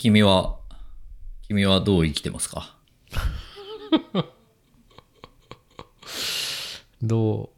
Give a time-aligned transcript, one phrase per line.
[0.00, 0.56] 君は、
[1.46, 2.74] 君はどう生きてますか？
[7.02, 7.56] どう、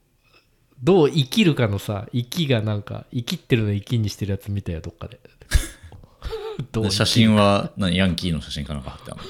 [0.82, 5.20] どう生きるかのさ、生きがなんか、生きってるの生きにしてるやつ見たよ、どっかで。
[6.72, 7.96] どう写真は何？
[7.96, 9.29] ヤンキーの写真かなんか貼ってあるの？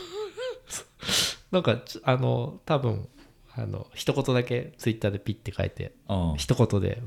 [1.53, 3.11] なんか、ちあの、多分
[3.55, 6.37] あの、一言だけツイッターでピッて書いて、ああ。
[6.39, 7.03] 一言で、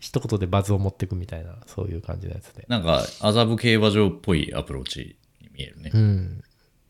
[0.00, 2.64] 一言でバズを持っていくみたいな、そういう感じのやつで。
[2.66, 5.16] なんか、麻布競馬場っぽいアプローチに
[5.60, 5.98] 見えるねう。
[5.98, 6.42] ん。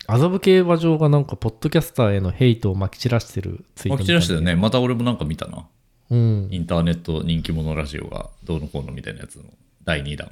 [0.06, 4.56] 麻布競馬場がなんか、ポッドキャスターへのヘイトをまき散らしてるツイーまきトみたい散らしてたね。
[4.56, 5.66] また俺もなんか見たな。
[6.10, 6.48] うん。
[6.50, 9.44] インターネット人気者ラジオがどうのこうのみたいなやつの
[9.84, 10.28] 第2弾。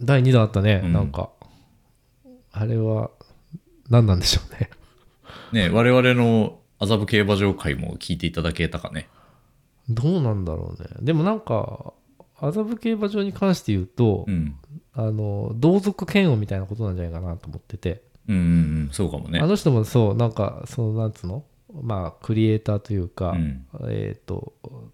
[0.00, 1.30] 第2弾あったね、うんなんか。
[2.52, 3.10] あれは、
[3.88, 4.70] 何なんでしょうね。
[5.52, 9.08] ね我々の麻布競馬場会も聞いていただけたかね。
[9.88, 10.88] どうなんだろうね。
[11.02, 11.92] でもなんか、
[12.40, 14.56] 麻布競馬場に関して言うと、うん。
[15.00, 18.02] あの、同族嫌悪みたいなことなんじゃないかなと思ってて。
[18.28, 18.46] うんうんう
[18.84, 19.46] ん、そうかもねあ。
[19.46, 21.44] の人もそう、なんか、その、なんつうの？
[21.82, 23.64] まあ、クリエイターというか、うん。
[23.88, 24.52] えっ、と、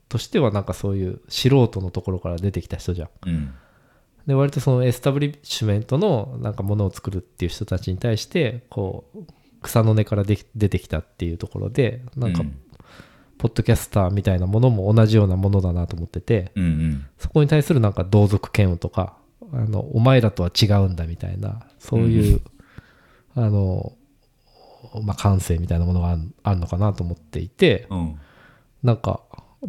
[0.08, 3.08] としてはなんかそういう素人のところから出てきた人じゃん。
[3.26, 3.54] うん。
[4.26, 9.20] で、割とそのエスタブリッシュメントのなんかものを作るっていう人たちに対して、こう、
[9.62, 12.58] 草の根からでき出てきたっていうところで、なんかう、ん
[13.38, 17.06] ポッドキャスターみたいなものも同じようなものだなと思ってて、うんうん。
[17.18, 19.16] そこに対するなんか同族嫌悪とか、
[19.52, 22.40] あの、お前らとは違うんだみたいな、そういう、
[23.34, 23.92] あの、
[25.02, 28.18] まあ、感性みたいなものがあるのかなと思っていて、うん。
[28.82, 29.20] なんか、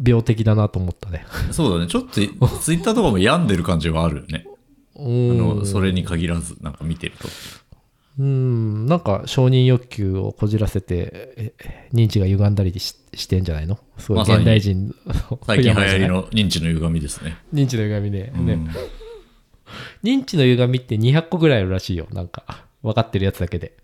[0.04, 1.26] 病的だなと思ったね。
[1.50, 1.90] そうだね。
[1.90, 4.46] ちょっとツイッターとかも病んでる感じはあるよね。
[4.96, 7.28] うあんの、それに限らず、なんか見てると。
[8.18, 11.52] うん、なんか承認欲求をこじらせて、え
[11.92, 13.78] 認知が歪んだりししてんじゃないの？
[13.96, 17.36] すごい現代人の最近流行りの認知の歪みですね。
[17.54, 18.58] 認知の歪みで、うんね。
[20.02, 22.06] 認知の歪みって200個ぐらいあるらしいよ。
[22.12, 22.44] なんか、
[22.82, 23.76] 分かってるやつだけで。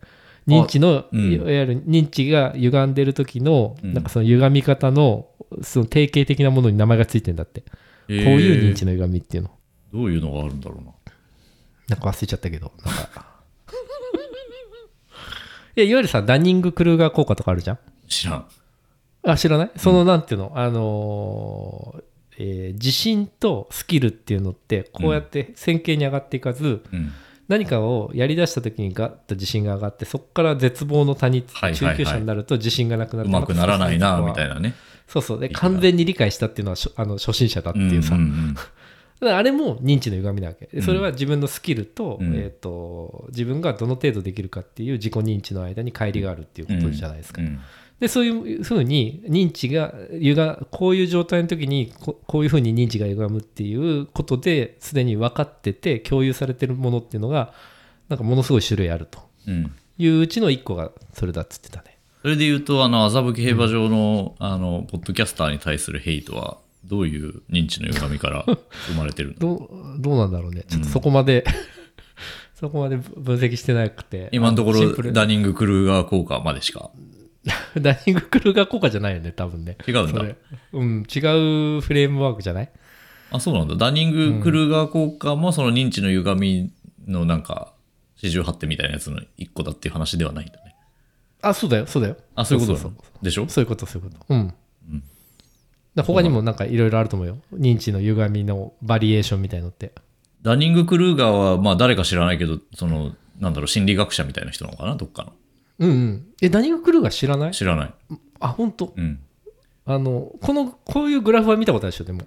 [0.46, 5.28] 認知の、うんいわゆる認知が歪んでる時の、うんなんかその歪み方の、
[5.62, 7.60] その定型的なものに名前がついてんだって。
[7.60, 7.66] こ
[8.08, 9.50] ういう認知の歪みっていうの。
[9.92, 10.92] どういうのがあるんだろうな。
[11.88, 13.26] なんか忘れちゃったけど、なんか。
[15.76, 17.78] いや、いわゆるさ、ダニング・クルーガー効果とかあるじゃん
[18.08, 18.46] 知らん。
[19.22, 19.70] あ、知らない？
[19.76, 22.02] その、なんていうの、あのー
[22.38, 27.12] えー自信とスキルっていうのって、こうやって線形に上がっていかず、うん。
[27.48, 34.54] 何かをやりだした時にガッと自信が上がって、そこから絶望の谷、はいはいはい中級者になると自信がなくなって、うまくならないな、みたいな。
[34.54, 34.74] なね。
[35.06, 35.38] そうそう。
[35.40, 38.14] で、完全に理解したっていうのはあの初心者だっていうさ。
[38.16, 38.66] んんだか
[39.20, 40.66] らあれも認知の歪みなわけ。
[40.66, 47.42] でそれは自分のスキルと、うんえっ、と、自分がどの程度できるかっていう自己認知の間に乖離があるっていうことじゃないですか。
[47.42, 47.60] うん
[48.00, 57.54] でそういうふうに認知が歪こういう状態の時にここういうふうに認知が歪むっていうことですでに分かってて共有されてるものっていうのが
[58.08, 59.74] なんかものすごい種類あるとうん。
[59.96, 61.98] いううちの一個がそれだっつってたね。
[62.22, 68.44] それで言うと、あの、麻布競馬場の、あの、ポッドキャスターに対するヘイトは、どういう認知の歪みから
[68.88, 69.38] 生まれてるの？
[69.40, 69.68] どう
[70.00, 71.44] どうなんだろうねちょっとそこまで、
[72.54, 76.90] そこまで分析してなくて今のところ、ダニング・クルーガー効果までしか。
[77.80, 80.22] ダニングクルーガー効果じゃないよね多分ね違うんだ
[80.72, 81.18] うん違
[81.78, 82.70] うフレームワークじゃない？
[83.30, 83.74] あ、そうなんだ。
[83.74, 86.72] ダニング・クルーガー効果も、その認知の歪み
[87.06, 87.72] のなんか、
[88.16, 90.74] 四十八手みたいなやつの一個だっていう話ではないんだね。
[91.42, 93.48] あそうだよそうだよあ、そういうことでしょ？
[93.48, 94.34] そういうこと、そういうこと。
[94.34, 94.54] うん。
[95.94, 97.38] だ他にもなんかいろいろあると思うよ。
[97.52, 99.92] 認知の歪みのバリエーションみたいのって。
[100.42, 104.94] ダニング・クルーガーは、まあ誰か知らないけど、その、なんだろう、心理学者みたいな人なのかな？
[104.96, 105.32] どっかの。
[105.78, 106.26] うんうん。
[106.40, 107.52] え、何が来るか知らない？
[107.52, 107.94] 知らない。
[108.40, 108.92] あ、本当？
[108.96, 109.20] うん。
[109.86, 112.22] あの、この、こういうグラフは見たことあるでしょ、でも。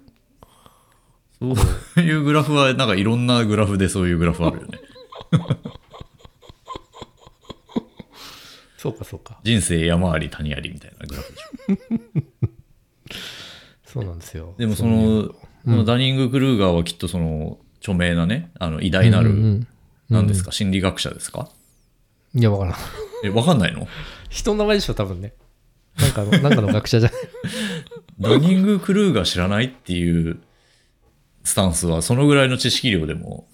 [1.40, 1.46] そ
[1.96, 4.78] ういうグラフは、なんかいろんなグラフでそういうグラフあるよね。
[8.76, 9.40] そうか、そうか。
[9.42, 12.48] 人生山あり谷ありみたいなグラフでしょ。
[13.84, 14.54] そうなんですよ。
[14.58, 15.32] でもその、
[15.64, 19.66] そのダニング・クルーガーはきっとその、著名なね、あの、偉大なる、
[20.08, 21.48] 何ですか、心理学者ですか？
[22.34, 22.74] いや、わからん。
[23.24, 23.86] え、わかんないの？
[24.28, 25.32] 人の名前でしょ、多分ね。
[25.98, 27.20] なんかの、なんかの学者じゃない。
[28.20, 30.38] ダニング・クルーガー知らないっていう
[31.44, 33.48] スタンスは、そのぐらいの知識量でも、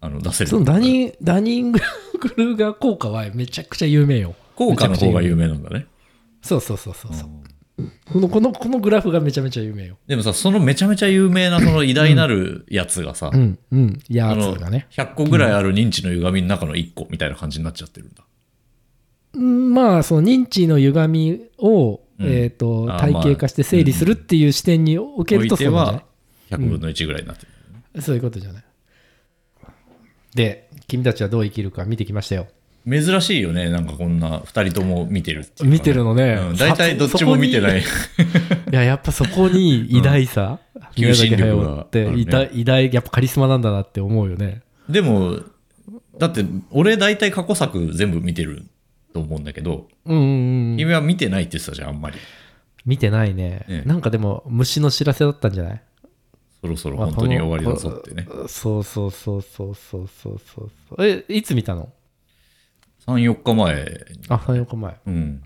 [0.00, 0.50] あの、出せる。
[0.50, 1.80] そのダニン、ダニング・
[2.20, 4.34] クルーガー効果はめちゃくちゃ有名よ。
[4.54, 5.86] 効果の方が有名なんだね。
[6.42, 7.28] そうそうそうそうそう。
[8.12, 9.98] この、この、このグラフがめちゃめちゃ有名よ。
[10.06, 14.02] でもさ、そのめちゃめちゃ有名なその偉大なるやつがさ、うん、うん。
[14.08, 14.88] やつがね。
[14.90, 18.24] 100個ぐらいある認知の歪みの中の1個みたいな感じになっちゃってるんだ。
[19.34, 26.04] うんまあその認知の歪みを、うんえー、とあ体系化して整理するっていう視点に置けると置いてそうなんじゃなは
[26.50, 27.52] 100分の1ぐらいになってる。
[28.00, 28.64] いそういうことじゃない
[30.34, 32.48] で君たちはどう生きるか見てきましたよ
[32.88, 37.80] 珍しいよねなんかこんな2人とも見てるって、ね、見てるのね、うん、大体どっちも見てない。
[37.82, 37.84] い
[38.70, 41.38] ややっぱそこに偉大さ、うん、宮崎っ
[41.90, 44.62] て、ね、偉大やっぱカリスマなんだなって思うよね。
[44.88, 45.38] でも
[46.18, 48.64] だって俺大体過去作全部見てる
[49.12, 52.16] と思うんだけど、うんうんうん、君は見てないって言ってたじゃんあんまり。
[52.86, 55.82] 見てないね、ね、なんかでも虫の知らせだったんじゃない？
[56.62, 61.06] そろそろ本当に終わりだぞってね、まあ、そうそうそうそうそうそうそう。
[61.06, 61.92] えいつ見たの？
[63.08, 63.88] 34日前に。
[64.28, 65.00] あ、3、4日前。
[65.06, 65.42] うん。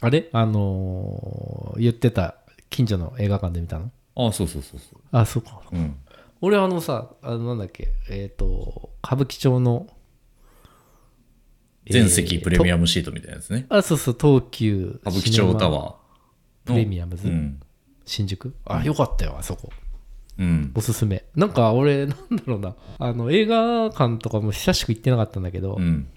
[0.00, 0.28] あれ？
[0.32, 2.36] あのー言ってた
[2.70, 3.90] 近所の映画館で見たの？
[4.16, 5.60] あそうそうそうそあ、そうか。
[5.70, 5.96] ううん。
[6.40, 9.86] 俺あのさ、あのなんだっけ、えっ、と、歌舞伎町の、
[11.88, 15.94] 全席プレミアアムシートみたいなやつね、あ、そうそう、東急歌舞伎町ターワー
[16.64, 17.60] プレミアムズ、うん。
[18.04, 18.54] 新宿？
[18.64, 19.70] あ、よかったよ、あそこ。
[20.38, 20.72] うん。
[20.74, 21.24] おすすめ。
[21.36, 26.08] なんか俺、なんだろうな、あの映画館とかも久しく行ってなかったんだけど、うん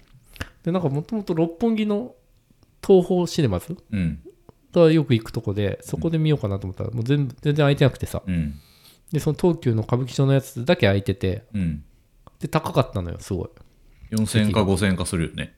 [0.66, 2.14] で、なんかもともと六本木の
[2.84, 4.20] 東宝シネマズうん。
[4.72, 8.60] がよく行くとこで、そこで見ようかなと思ったら、もう全全然空いてなくてさ、うん。
[9.12, 11.84] で、その東急の歌舞伎町のやつだけ空いてて、うん。
[12.40, 13.48] で、高かったのよ、すごい。
[14.10, 15.54] 4000円か5000円かするよね。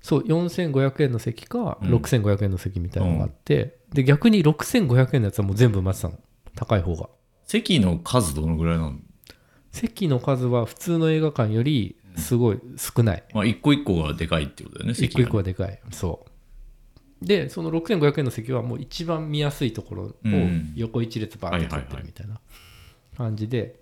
[0.00, 1.94] そう、4500円の席か、うん。
[1.96, 6.18] 6500円の席みたいなのがあって、で、逆に6500円のやつはもう全部埋まってたの。
[6.54, 7.08] 高い方が。
[7.44, 8.94] 席の数どのぐらいなの
[9.72, 13.24] 席の数は普通の映画館よりすごい少ない。
[13.34, 15.80] まあ一個一個がでかいってことだよね一個一個はでかい。
[15.90, 16.26] そ
[17.22, 17.26] う。
[17.26, 20.72] で、その6500円の席はもう一番見やすいところをうん。
[20.76, 22.40] 横一列バーって取ってるみたいな
[23.16, 23.76] 感じで、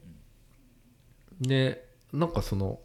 [1.40, 2.80] で、なんかその、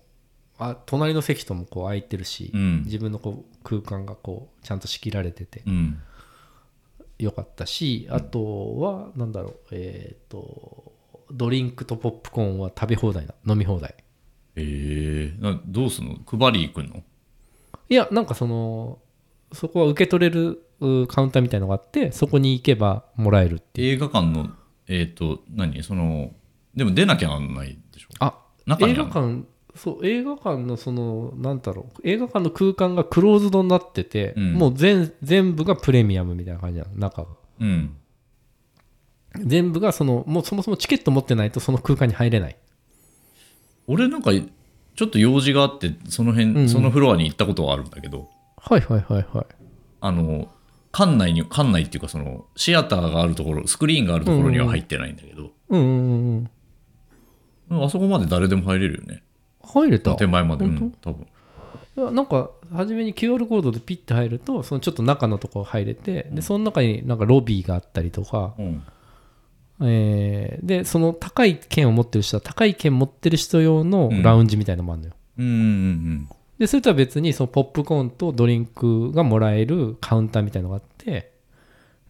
[0.60, 2.84] あ隣の席ともこう空いてるし、うん。
[2.86, 6.00] 自分のこう空間がこうちゃんと仕切られててうん。
[7.20, 10.94] よかったし、あとはなんだろうえっ、と
[11.32, 13.96] ドリンクとポップコーンは食べ放題だ飲み放題
[14.56, 16.18] ええなどうすんの？
[16.26, 17.04] 配り行くの？
[17.90, 19.00] いやなんかその
[19.52, 23.96] そこは受け取れるうカウンターみたいのがあってそこに行けばもらえるっていう。
[23.96, 24.50] 映画館の
[24.88, 25.82] えっ、と何？
[25.84, 26.32] その
[26.76, 28.08] でも出なきゃなんないでしょ？
[28.20, 29.44] あ中に映画館
[29.76, 34.54] そう映画館のそのなんだろう映画館の空間がクローズドになってて、うん。
[34.54, 37.28] もう全全部がプレミアムみたいな感じなの中が
[37.60, 37.96] うん。
[39.36, 42.56] 全部がそのもうそもそもチケット持ってないとその空間に入れない
[43.88, 46.70] 俺なんかちょっと用事があってその辺、うんうん。
[46.70, 49.46] そのフロアに行ったことはあるんだけどはいはいはいはい。
[50.02, 50.48] あの
[50.92, 55.92] 館内に館内っていうかそのシアターがあるところスクリーンがあるところには入ってないんだけど、うんうんう
[56.42, 56.50] ん
[57.72, 57.84] うん。
[57.86, 59.24] あそこまで誰でも入れるよね。
[59.64, 60.16] 入れた？
[60.16, 61.28] 手前まで、う本ん、多分。
[61.96, 68.84] いやなんか初めに QR コードでピッて入るとそのちょっと中のところ入れてでその中になんかロビーがあったりとか、うん
[69.82, 76.30] えーでその高い券を持ってる人は高い券持ってる人用のラウンジみたいなのもあるのよ、うんうんうん
[76.60, 81.32] でそれとは別にそのポップコーンとドリンクがもらえるカウンターみたいなのがあって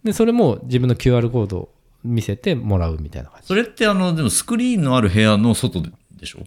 [0.03, 1.69] でそれも自分の QR コードを
[2.03, 3.47] 見せてもらうみたいな感じ。
[3.47, 6.39] それってあのでもスクリーンのある部屋の外ででしょ？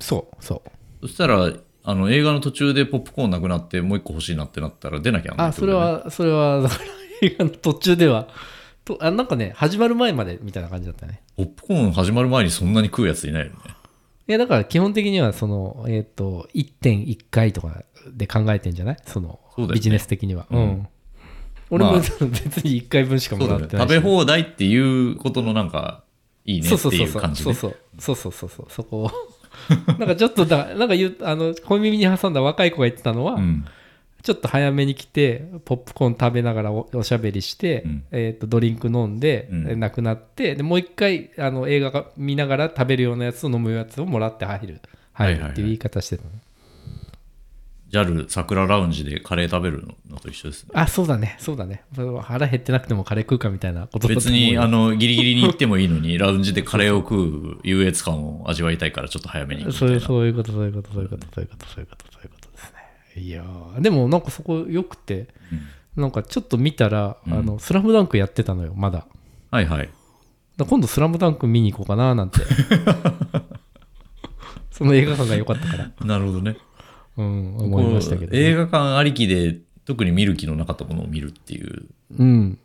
[0.00, 0.62] そうそ
[1.02, 1.06] う。
[1.06, 1.52] そしたら
[1.84, 6.80] あの映画の途中でポップコーンなくなってもう一個欲しいなってなったら出なきゃなんないあそれはそれはだから
[7.20, 8.28] 映画の途中では
[8.84, 11.22] とあなんかね始まる前までみたいな感じだったね。
[11.36, 13.58] ポップコーン始まる前にそんなに食うやついないよね。
[14.26, 18.96] いやだから基本的にはそのえっ、と1.1回とかで考えてんじゃない？
[19.06, 19.74] そのそうだよね。
[19.74, 20.46] ビジネス的には。
[20.50, 20.62] ううん。
[20.62, 20.88] ん、
[21.70, 22.00] 俺もまあ。
[22.00, 22.18] 別
[22.64, 26.04] に1回分しかそうもらってない食べ放題っていうことのなんか
[26.44, 27.54] いいねっていう感じね。
[27.54, 28.36] そうそうそうそう。
[28.36, 29.10] そうそうそこを。
[29.98, 33.64] なんかちょっとだなんか言うあの小耳に挟んだ若い子が言ってたのは、うん
[34.24, 38.04] ちょっと早めに来てポップコーン食べながらおおしゃべりして、うん。
[38.10, 39.70] えー、とドリンク飲んで、うん。
[39.70, 44.80] えなくなってでもう一回あの映画が見ながら食べるようなやつを飲むやつをもらって入る。
[45.12, 46.30] 入るっていう言い方してたの、
[47.90, 50.70] JAL 桜ラウンジでカレー食べるのと一緒ですね。
[50.72, 51.36] あそうだね。
[51.38, 51.84] そうだね。
[52.22, 62.43] 腹減ってなくてもカレー食うかみたいなこと別にあのギリギリに行ってもいいのに ラウンジでカレーを食う優越感を味わいたいからちょっと早めにそういうそういうことそういうことそういうことそういうことそういうことそういうこと。
[62.43, 62.43] ですね
[63.16, 65.28] いやーでもなんかそこよくて
[65.96, 67.32] なんかちょっと見たら「うん。
[67.32, 69.06] あのスラムダンクやってたのよまだ。
[69.50, 69.88] はいはい。
[70.56, 72.40] ら今度「スラムダンク見に行こうかななんて。
[74.70, 75.92] その映画館が良かったから。
[76.04, 76.56] なるほどね。
[77.16, 81.86] うん思いましたけど、こう映画館ありきで特に見る気のなかったものを見るっていう。
[82.18, 82.58] うん。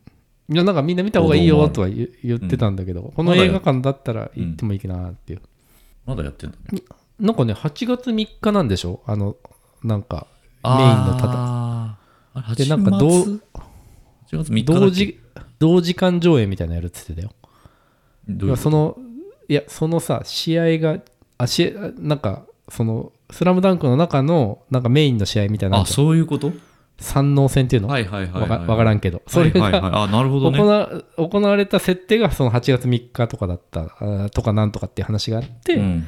[0.52, 5.42] いやなんかみんな見た方がいいよとは言言ってたんだけど、この映画館だったら行ってもいいかなっていう、
[6.08, 6.82] まだやってんだね。
[7.20, 9.04] なんかね8月3日なんでしょ？
[9.06, 9.36] あの
[9.84, 10.26] なんか
[10.64, 11.34] メインのただ。
[11.36, 12.40] あー。
[12.42, 13.42] あれでなんか8同月
[14.32, 14.80] 8月3日だっけ？
[14.80, 15.20] 同時
[15.60, 17.34] 同時間上映みたいなのやるって言ってたよ。
[18.28, 18.98] どうその
[19.48, 21.00] いやそのさ試合が
[21.38, 26.52] あ試合なんかその「スラムダンクの中のなんかメインの試合みたいなのあそういうこと？
[27.02, 28.68] 三能戦っていうの、はいはいはい、わかはい。
[28.68, 29.22] わからんけど。
[29.26, 30.58] それが、はいはいはい、あ、なるほどね。
[31.16, 36.06] 行われた設定がその8月3日とかだったあーとかなんとかっていう話があって、うん。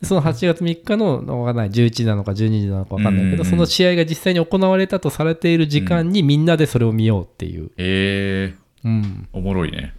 [0.00, 3.44] でその8月3日のわかんない11時なのか12時なのかわかんないけど、うんうんうん。
[3.46, 8.54] その試合が実際に行われたとされている時間にみんなでそれを見ようっていう、え。
[8.84, 9.94] ー、うん、おもろいね。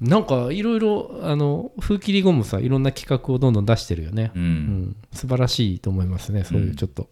[0.00, 4.38] なんかいろいろあの風切り後もさいろんな企画をどんどん出してるよね、う。
[4.38, 4.46] うん。
[4.46, 6.44] ん、素晴らしいと思いますね。
[6.44, 7.08] そういうちょっと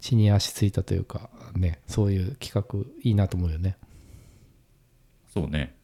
[0.00, 3.76] 地に足ついたというかねそういう企画いいなと思うよね。
[5.32, 5.74] そうね。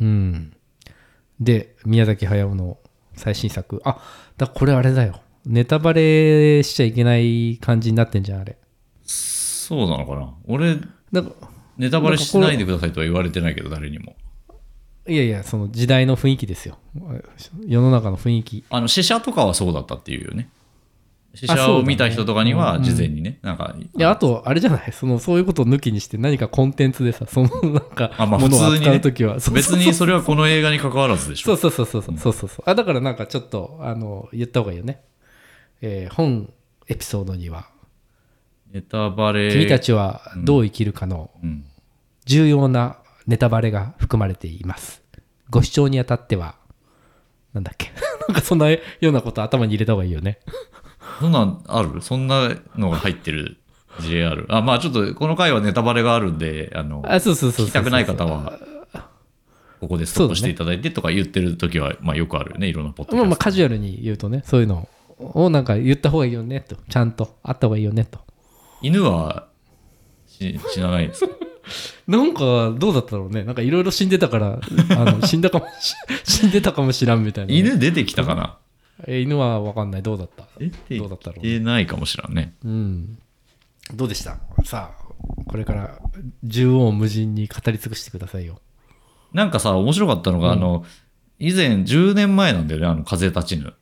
[0.00, 0.56] うん。
[1.40, 2.78] で宮崎駿の
[3.14, 3.80] 最新作。
[3.84, 3.98] あ
[4.36, 5.20] だこれあれだよ。
[5.44, 8.58] ネタバレしちゃいけない感じになってんじゃんあれ。
[9.04, 10.34] そうなのかな？
[10.46, 10.78] 俺、
[11.12, 11.32] なんか
[11.78, 14.16] ネタバレしないでくださいとは言われてないけど、誰にも。
[15.08, 16.78] いやいやその時代の雰囲気ですよ。
[17.64, 18.64] 世の中の雰囲気。
[18.70, 20.48] あの、死者とかはそうだったっていうよね。
[21.36, 24.90] 試写を見た人とかには事前にね、うん、なんかいやあとあれじゃない？
[24.92, 31.56] そのそういうことを抜きにして何かコンテンツでさ そのなんか普通を使う時は、 別にそれはこの映画に関わらずでしょ。
[31.56, 32.32] そうそうそうそうそう。
[32.34, 35.02] そうそうあだからなんかちょっとあの言った方がいいよね、
[35.82, 36.50] えー、本
[36.88, 37.66] エピソードには。
[38.72, 39.52] ネタバレ。
[39.52, 41.30] 君たちはどう生きるかの
[42.24, 45.02] 重要なネタバレが含まれています。
[45.50, 46.56] ご視聴にあたっては
[47.54, 47.90] なんだっけ？
[48.28, 50.40] なんかそんなようなこと頭に入れた方がいいよね。
[51.20, 52.00] そんなんある？
[52.02, 53.56] そんなのが入ってる
[54.00, 54.46] JR。
[54.48, 58.58] あ、まあちょっと、この回はネタバレがあるんで、あの、あそうそうそう聞きたくない方は、
[59.80, 66.76] ここでストップしていただいてとか言ってる時は、まあよくあるよね、いろんなポッドキャストまあまあカジュアルに言うとねそういうのをなんか言った方がいいよねと。
[66.88, 68.18] ちゃんとあった方がいいよねと。
[68.82, 69.46] 犬は
[70.26, 71.32] し死なないんですか？
[72.06, 72.40] なんか
[72.78, 73.42] どうだったろうね。
[73.44, 75.94] なんかいろいろ死んでたからあの死んだかもし
[76.24, 78.58] 死んでたかもしらんみたいなね、犬出てきたかな？
[79.06, 80.02] え犬は分かんない。
[80.02, 80.46] どうだった？
[80.58, 82.54] 出てどうだったろうきてないかもしらんね。
[82.64, 83.18] うん。
[83.94, 84.38] どうでした？
[84.64, 85.04] さあ
[85.48, 85.98] これから
[86.48, 88.60] 縦横無尽に語り尽くしてくださいよ。
[89.32, 90.84] なんかさ、面白かったのが、あの、
[91.38, 93.74] 以前10年前なんだよね、あの、風立ちぬ。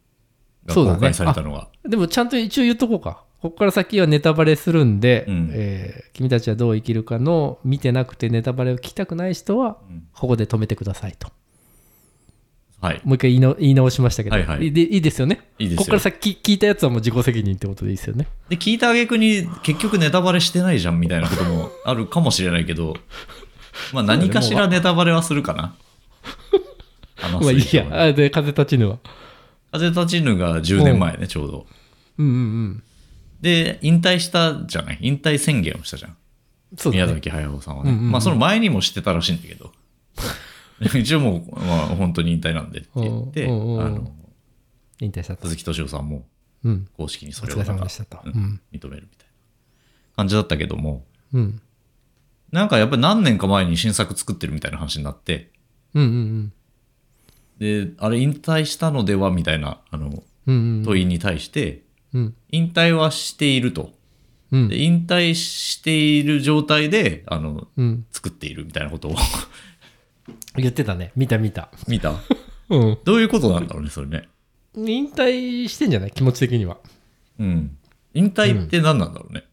[0.66, 0.97] がそうだね。
[0.97, 1.68] 公開されたのが。
[1.85, 3.23] でもちゃんと一応言っとこうか。
[3.40, 5.50] ここから先はネタバレするんで、うん。
[5.52, 10.06] えー君たちはどう生きるかの見てなくてネタバレを聞きたくない人はうん。
[10.14, 11.28] ここで止めてくださいと
[12.84, 13.00] はい。
[13.02, 14.70] もう一回言いの言い直しましたけど、はいはい。
[14.70, 15.40] でいいですよね。
[15.58, 15.78] いいですよ。
[15.78, 18.28] ここから先聞いたやつはもう自己責任ってことでいいですよね。
[18.50, 22.94] で、聞いた挙句に結局ネタバレしてないじゃんみたいなことも あるかもしれないけど、
[23.94, 25.74] まあ何かしらネタバレはするかな。
[27.16, 27.86] 話まあいいや。
[27.90, 28.98] あで風立ちぬは。
[29.72, 31.66] 風立ちぬが10年前ね、ちょうど。
[32.18, 32.82] うんうんうん。
[33.40, 34.98] で、引退したじゃない？
[35.00, 36.10] 引退宣言をしたじゃん。
[36.10, 36.16] ね。
[36.90, 37.92] 宮崎駿さんはね。
[37.92, 38.10] うんうんうん。
[38.12, 39.72] まあその前にもしてたらしいんだけど。
[40.98, 43.94] 一応もう、まあ本当に引退なんでって言って、あうんうんうん。
[43.94, 44.14] の、
[45.00, 45.36] 引退した。
[45.36, 46.26] と鈴木敏夫さんも
[46.64, 46.88] うん。
[46.96, 48.60] 公式にそれをなんううんん。
[48.72, 49.32] 認めるみたいな
[50.16, 51.60] 感じだったけども、うん。
[52.50, 55.50] なんかやっぱり何年か前に新作作ってるみたいな話になって、
[55.94, 56.52] うんうん
[57.58, 60.82] で、あれ引退したのではみたいな、あの、うんうん。
[60.84, 62.34] 問いに対して、うん。
[62.50, 63.92] 引退はしていると。
[64.50, 64.68] うん。
[64.68, 68.06] で引退している状態で、あの、うん。
[68.10, 69.16] 作っているみたいなことを
[70.56, 72.14] 言ってたね見た見た見た？
[72.70, 74.28] うんどういうことなんだろうね、それね。
[74.76, 76.11] 引退してんじゃない？
[76.11, 76.78] 気持ち的には
[77.38, 77.76] うん。
[78.14, 79.44] 引退って何なんだろうね？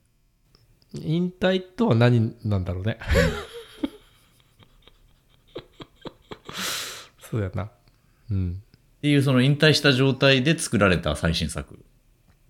[0.96, 2.98] 引退とは何なんだろうね？
[7.30, 7.70] そうやな
[8.30, 8.62] うん
[8.98, 11.80] っていう、その引退した状態で作られた最新作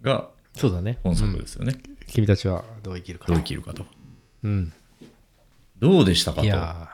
[0.01, 1.75] がそうだね本作ですよね。
[2.07, 3.85] 君たちはどう生きるかどう生きるかと。
[4.43, 4.73] うん
[5.79, 6.45] どうでしたかと。
[6.45, 6.90] いや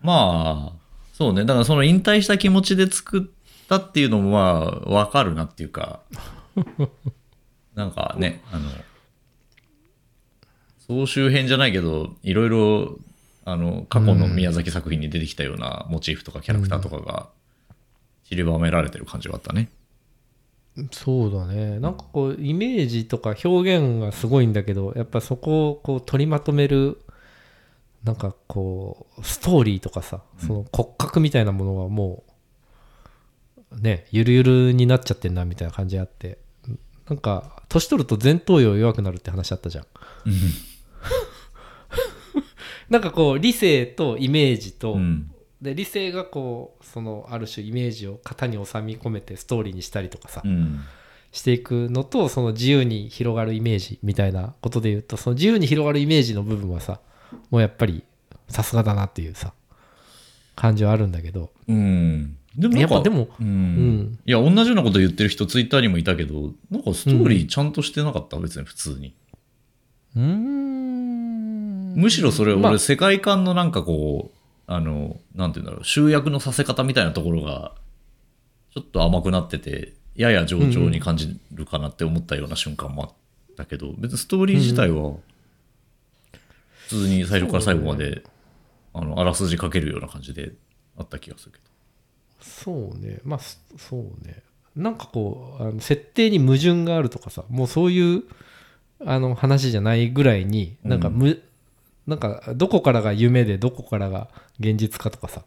[0.00, 0.80] まあ、
[1.12, 1.44] そうね。
[1.44, 6.00] だからその引退した気持ちで作ったっていうのもまあ、わかるなっていうか、
[7.74, 8.70] なんかね、あの、
[10.86, 12.98] 総集編じゃないけど、いろいろ、
[13.44, 17.28] あの、過去の宮崎作品に出てきたようなモチーフとかキャラクターとかが
[18.24, 19.70] 散りばめられてる感じはあったね。
[20.92, 27.00] そうだねなんかこうイメージとか表現がすごいんだけどやっぱそこをこう取りまとめる
[28.04, 32.24] なんかこうストーリーとかさその骨格みたいなものがも
[33.72, 36.38] うねゆるゆるになっちゃってんなみたいな感じあって
[37.08, 39.86] なんか年取ると前頭葉弱くなるって話あったじゃん
[42.90, 45.30] なんかこう理性とイメージと、うん。
[45.62, 50.80] で理性がこうそのある種イメージを型に収め込めてストーリーにしたりとかさ、うん。
[51.32, 56.98] していくのとその自由に広がるイメージみたいなことで言うとその自由に広がるイメージの部分はさ
[57.50, 58.04] もうやっぱり
[58.48, 59.52] さすがだなっていうさ
[60.56, 61.50] 感じはあるんだけど。
[61.68, 62.36] うん。
[62.56, 63.46] でもやっぱでもうん。
[63.46, 64.18] うん。
[64.26, 69.14] いや同じようなこと言ってる人ツイッターにもいたけどなんかストーリーちゃんとしてなかった、別に普通に。
[70.16, 71.94] うーん。
[71.94, 72.70] むしろそれまあ。
[72.72, 74.36] 俺世界観のなんかこう
[74.72, 77.72] あのなんて言うんだろう集約のさせ方みたいなところが
[78.74, 83.10] ちょっと甘くなっててやや冗長に感じるかなって思ったような瞬間もあっ
[83.56, 85.18] たけど、別にストーリー自体は普
[86.96, 88.22] 通に最初から最後まで、
[88.92, 90.52] あのあらすじかけるような感じで
[90.96, 91.64] あった気がするけど。
[92.40, 93.18] そうね。
[93.24, 94.42] まあそそうね。
[94.76, 98.22] なんかこうあの設定に矛盾があるとかさもうそういう
[99.04, 101.42] あの話じゃないぐらいになんかむ、
[102.06, 104.28] なんかどこからが夢でどこからが
[104.58, 105.42] 現実かとかさ、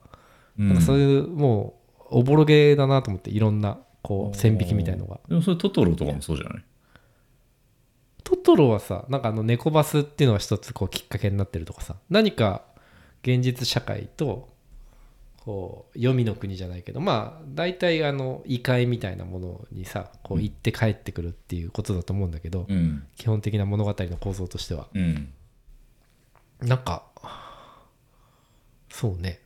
[0.58, 5.20] なんかそういうもうおぼろげだなと思っていろんなこう線引きみたいのが。
[5.28, 6.64] でもそれトトロとかもそうじゃない？
[8.24, 12.64] トトロはさなんかあの猫バスっていうのが一つこうきっかけになってるとかさ何か
[13.22, 14.54] 現実社会と
[15.44, 23.06] こう黄泉の国じゃないけどまあ大体あの異界みたいなものにさこう行って帰ってくるっていうことだと思うんだけど、うん。
[23.18, 24.88] 基本的な物語の構造としては。
[24.94, 25.34] うん。
[26.62, 27.04] なんか
[28.90, 29.42] そうね。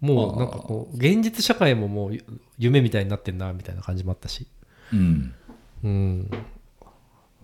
[0.00, 2.18] もうなんかこう現実社会ももう
[2.58, 4.46] 夢みたいになってんなみたいな感じもあったし。
[4.92, 5.34] うん。
[5.82, 6.30] うん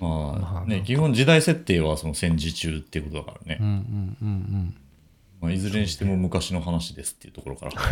[0.08, 4.76] ままああね基本時代設定はその戦時中っていうことだからね、うんうんうん
[5.40, 7.72] まあ、いずれにしても昔の話ですっていうところから。
[7.72, 7.82] か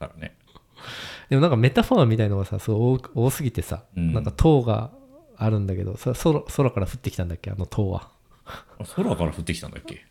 [0.00, 0.36] らね。
[1.28, 4.12] でもなんかメタファーみたいのがさすごい多多すぎてさ、うん。
[4.12, 4.92] なんか塔が
[5.36, 7.50] あるんだけどさ空空から降ってきたんだっけ？
[7.50, 8.10] あの塔は。
[8.46, 10.04] あ空から降ってきたんだっけ？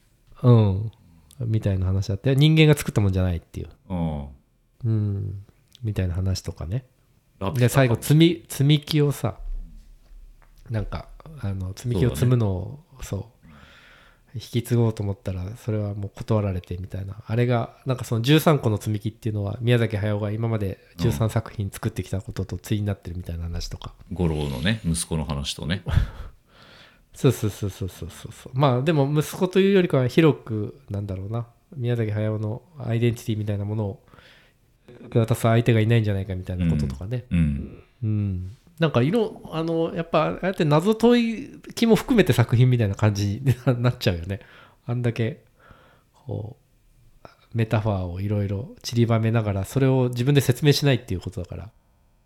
[0.43, 0.91] うん。
[1.39, 3.69] みたいな話あって人間が作ったもんじゃないっていう。
[3.89, 4.27] うん。
[4.83, 5.45] うん。
[5.83, 6.85] みたいな話とかね。
[7.53, 9.37] で最後積み積み木をさ
[10.69, 11.07] なんか
[11.41, 13.47] あの積み木を積むのをそう,、
[14.33, 17.15] 引き継ごうと思ったらそれはもう断られてみたいな。
[17.25, 25.83] あれがなんかその13個の積み木っていうのは宮崎駿が今まで13作品作ってきたことと対になってるみたいな話とか、五郎のね息子の話とね。
[27.13, 28.31] そうそうそうそうそうそう。
[28.31, 31.47] そうまあでも息子というよりかは広くなんだろうな。
[31.75, 34.03] 宮崎駿のアイデンティティみたいなものを
[35.13, 37.25] 渡す相手がいないんじゃないかみたいなこととかね。
[37.29, 37.83] うん。
[38.03, 44.39] うん、なんか色あのやっぱああやって謎解きも含めて作品みたいな感じにな なっちゃうよね。
[44.85, 45.43] あんだけ
[46.13, 46.57] こ
[47.23, 51.69] うメタファーをいろいろ散りばめながらそれを自分で説明しないっていうことだから。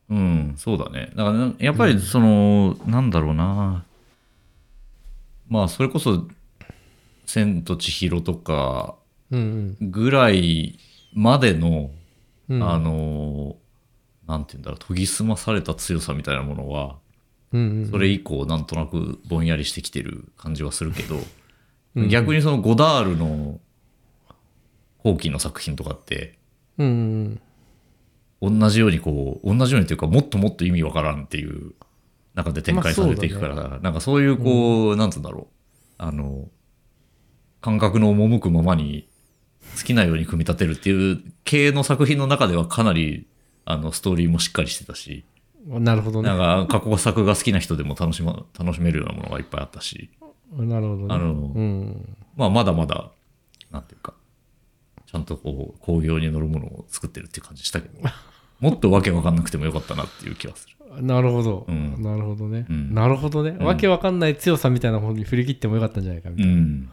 [0.10, 1.12] うんそうだね。
[1.16, 3.86] だからなやっぱりその、なんだろうな。
[5.48, 6.28] まあそれこそ
[7.26, 8.96] 「千と千尋」とか
[9.32, 10.80] うんぐらい
[11.14, 11.92] までの、
[12.50, 12.70] うんうん。
[12.70, 13.56] あの
[14.32, 16.96] なんて言うんだろう研ぎ澄まされた強さみたいなものは
[17.91, 21.26] それ以降なんとなくぼんやりしてきてる感じはするけど、うん
[22.08, 23.60] 逆にそのゴダールの
[25.04, 26.38] 後期の作品とかって
[26.78, 31.74] 同じようにこう同じようにっていうかもっともっと意味わからんっていう
[32.34, 35.48] 中で展開されていくから、なんかそういうこう、なんつうんだろう。
[35.98, 36.48] あの
[37.60, 39.10] 感覚の赴くままに
[39.78, 43.28] 好きなように組み立てるっていう系の作品の中ではかなり
[43.65, 45.24] あのストーリーもしっかりしてたし、
[45.65, 46.30] なるほどね。
[46.30, 50.10] なんか過去作が好きな人でも楽し,、ま、楽しめるようなものがいっぱいあったし、
[50.52, 51.15] なるほどね。
[51.15, 52.17] あのうん。
[52.36, 53.12] まあ、まだまだ、
[53.71, 54.13] なんていうか、
[55.06, 58.00] ちゃんとこう、工業に乗るものを作ってるっていう感じしたけど、
[58.60, 60.76] もっとわけわかんなくてもよかったなっていう気はする。
[61.02, 62.02] なるほど、うん。
[62.02, 62.93] なるほどね、うん。
[62.93, 63.65] なるほどね、うん。
[63.65, 66.91] わけわかんない強さみたいな方に振り切ってもよかったんじゃないかみたいな、うん。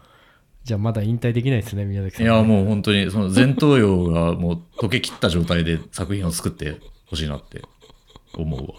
[0.69, 2.27] じゃあまだ引退できないですね宮崎さん。
[2.27, 7.63] いや、もう本当に、その前頭葉がもう溶けきった状態で作品を作ってほしいなって
[8.35, 8.75] 思うわ。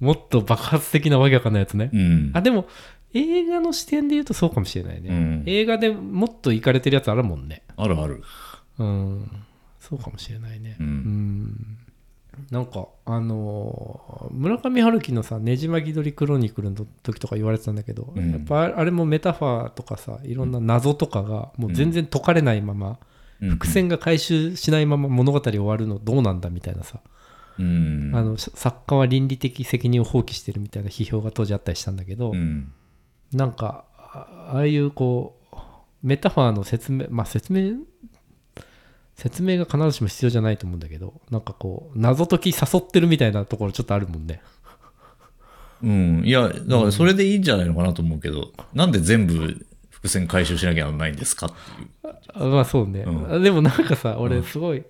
[0.00, 2.30] もっと爆発的なわけわかんないやつね、うん。
[2.34, 2.66] あでも
[3.14, 5.42] 映画の視点で言うとそうかもしれないね、うん。
[5.46, 7.62] 映画でもっといかれてるやつあるもんね。
[7.78, 8.22] あるある。
[8.78, 9.30] うん。
[9.80, 10.76] そうかもしれないね。
[10.78, 10.86] うん。
[10.86, 11.78] ん
[12.50, 18.30] なんかあのー村上春樹のさ「ねじまぎどりクロニクル」の時とか言われてたんだけど、うん。
[18.32, 22.98] やっぱあれもメタファーとかさいろんな謎とかがもう全然解かれないまま、
[23.40, 23.50] うん。
[23.50, 27.00] 伏線が回収しないまま物語終わるのどうなんだみたいなさ、
[27.58, 28.12] うん。
[28.14, 32.72] あの作家は倫理的責任を放棄してるみたいな批評が当時あったりしたんだけど、うん。
[33.32, 35.56] なんかあああいうこう
[36.02, 37.76] メタファーの説明まあ説明
[39.22, 44.42] 説明が必ずしも必要じゃないと思うんだけどなんかこう謎解き誘ってるみたいなところちょっとあるもんね
[45.82, 46.22] うん。
[46.24, 51.88] いや、だからそれでいいんじゃないのかなと思うけど、なんで全部伏線回収しなきゃならないんですかっていう。
[52.34, 54.84] あまあそうね、うんあでもなんかさ俺すごい、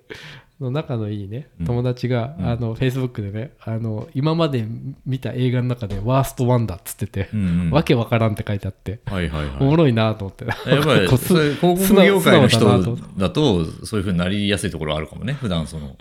[0.61, 4.65] の仲のいいねうん友達が、うんあの Facebook でねあの今まで
[5.07, 7.71] 見た映画の中でワーストワンだっつってて、うんうん。
[7.71, 9.57] わけわからんって書いてあって、はいはいはい。
[9.61, 15.35] おもろいなと思ってやっぱり、 広告業界の人とだと、そういうふうになりやすいところはあるかもね。
[15.35, 15.97] 普段その、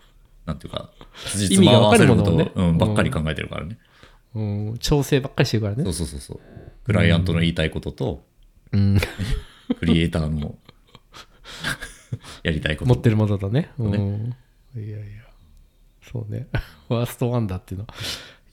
[0.46, 0.90] なんていうか、
[1.26, 3.78] 辻褄を合わせること意味がわかるものをねうん、ばっかり考えてるからね。
[4.34, 6.40] うん、調整ばっかりしてるからねそうそうそうそう。
[6.86, 8.24] クライアントの言いたいことと、
[8.72, 8.98] うん、
[9.80, 10.56] クリエイターの
[12.43, 12.93] やりたいこと。
[12.93, 13.71] 持ってるものだね。
[13.78, 14.36] うねん。
[14.76, 15.06] いやいや。
[16.02, 16.47] そうね。
[16.89, 17.88] ワーストワンダーっていうの。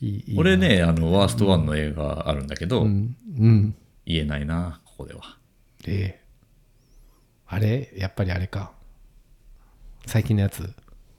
[0.00, 0.34] いい。
[0.36, 0.56] 俺。
[0.56, 3.16] ね、あの、ワーストワンの映画あるんだけど、うん。
[3.38, 3.74] うん。
[4.06, 5.38] 言えないな、ここでは。
[5.86, 6.28] ええ
[7.46, 7.92] あれ？
[7.96, 8.72] やっぱりあれか。
[10.06, 10.74] 最近のやつ？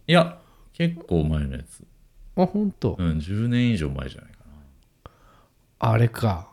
[0.07, 0.39] いや、
[0.73, 1.83] 結構前のやつ。
[2.35, 2.95] あ、ほんと？
[2.99, 5.11] うん、10年以上前じゃないかな。
[5.79, 6.49] あれか。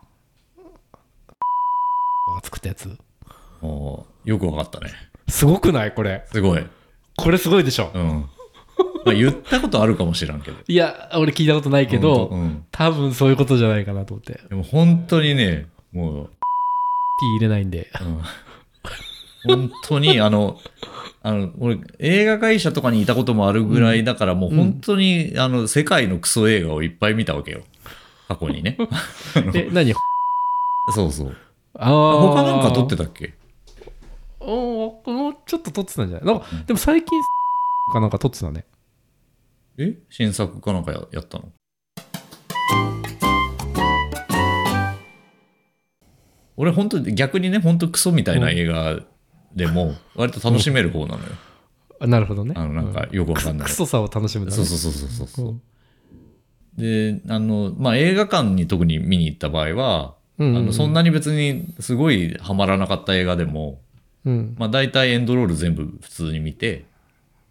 [2.34, 2.96] が作ったやつ？
[3.60, 4.90] もうよくわかったね。
[5.28, 5.92] すごくない？
[5.92, 6.24] これ。
[6.32, 6.64] すごい。
[7.16, 7.90] これすごいでしょ。
[7.94, 8.02] うん。
[9.04, 10.56] まあ、言ったことあるかもしらんけど。
[10.66, 14.40] いや、俺聞いたことないけど、うん、多分そういうことじゃないかなと思って。
[14.48, 16.30] でも本当にね、もう、
[17.20, 17.88] P 入れないんで。
[19.46, 20.58] うん、本当に、あの、
[21.22, 27.62] あの、俺、映画会社とかにいたこともあるぐらいだから、もう本当に、あの、世界のクソ映画をいっぱい見たわけよ。
[28.28, 28.76] 過去にね。
[29.54, 29.94] え、何？
[30.94, 31.36] そうそう。
[31.78, 32.20] ああ。
[32.20, 33.34] 他なんか撮ってたっけ？
[34.46, 36.26] もうちょっと撮ってたんじゃない？
[36.26, 37.20] なんか、でも最近
[37.92, 38.64] かなんか撮ってたね。
[39.78, 39.96] え？
[40.08, 41.52] 新作かなんかややったの？
[46.56, 48.98] 俺本当に逆にね本当クソみたいな映画
[49.54, 51.30] でも割と楽しめる方なのよ、
[52.00, 52.54] あなるほどね。
[52.56, 54.52] あのなんかよくわかんない、クソさを楽しむね。
[54.52, 55.62] そうそうそうそうそう、うん。
[56.76, 60.62] であのまあ映画館に特に見に行った場合は、うんうんうん。
[60.62, 63.80] あのそんなに別にすごいハマらなかった映画でも、
[64.26, 64.54] うん。
[64.58, 66.84] まあ、大体エンドロール全部普通に見て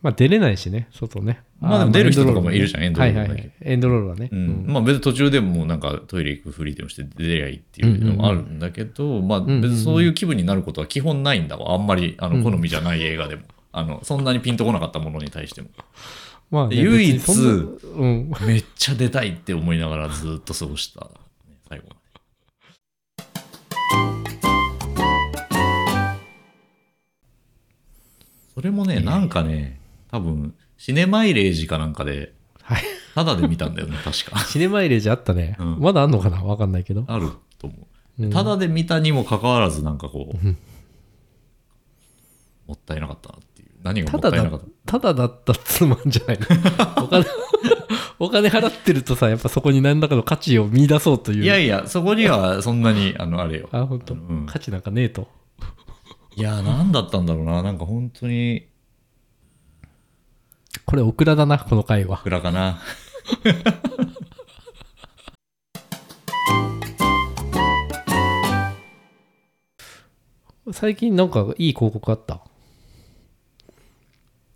[0.06, 1.42] まあ出れないしね、外ね。
[1.60, 3.52] まあでも出る人とかもいるじゃんエンドロールはいはいはい。
[3.62, 4.30] エンドロールはね。
[4.32, 11.74] ううんんまあ別に途中でもなんかトイレ行くふりでもして出りゃいいっていうのもあるんだけど、まあんうん別にそういう気分になることは基本ないんだわ。
[11.74, 13.44] あんまりあの好みじゃない映画でも。
[13.72, 15.70] あの、そんなにピンとこなかったものに対しても。
[16.52, 18.32] まあね、で唯一うん。
[18.46, 21.08] めっちゃ出たいって思いながらずっと過ごした、ね、
[21.68, 21.86] 最後
[28.56, 29.80] それもね、なんかね、
[30.12, 32.84] 多分、シネマイレージかなんかで、はい。
[33.14, 34.40] ただで見たんだよね、確か。
[34.48, 35.56] シネマイレージあったね。
[35.60, 36.42] うんまだあんのかな？
[36.44, 37.04] わかんないけど。
[37.08, 37.76] あると思
[38.20, 38.24] う。
[38.24, 40.48] うんただで見たにもかかわらず、なんかこう、
[42.68, 43.70] もったいなかったなっていう。
[43.84, 45.00] 何がもただだったいなかった？
[45.00, 46.46] ただだったつまんじゃないの？
[47.04, 47.26] お金
[48.18, 53.68] お金払ってるとさやっぱそこに何らかの価値を見出そうといういやいや、そこにはそんなに、あの、あれよ。
[53.74, 55.28] あ本当、うん価値なんかねえと
[56.36, 57.64] いや、なんだったんだろうな。
[57.64, 58.68] なんか本当に、
[60.86, 62.80] これオクラだなこの回はいくらかな。
[70.72, 72.42] 最近なんかいい広告あった？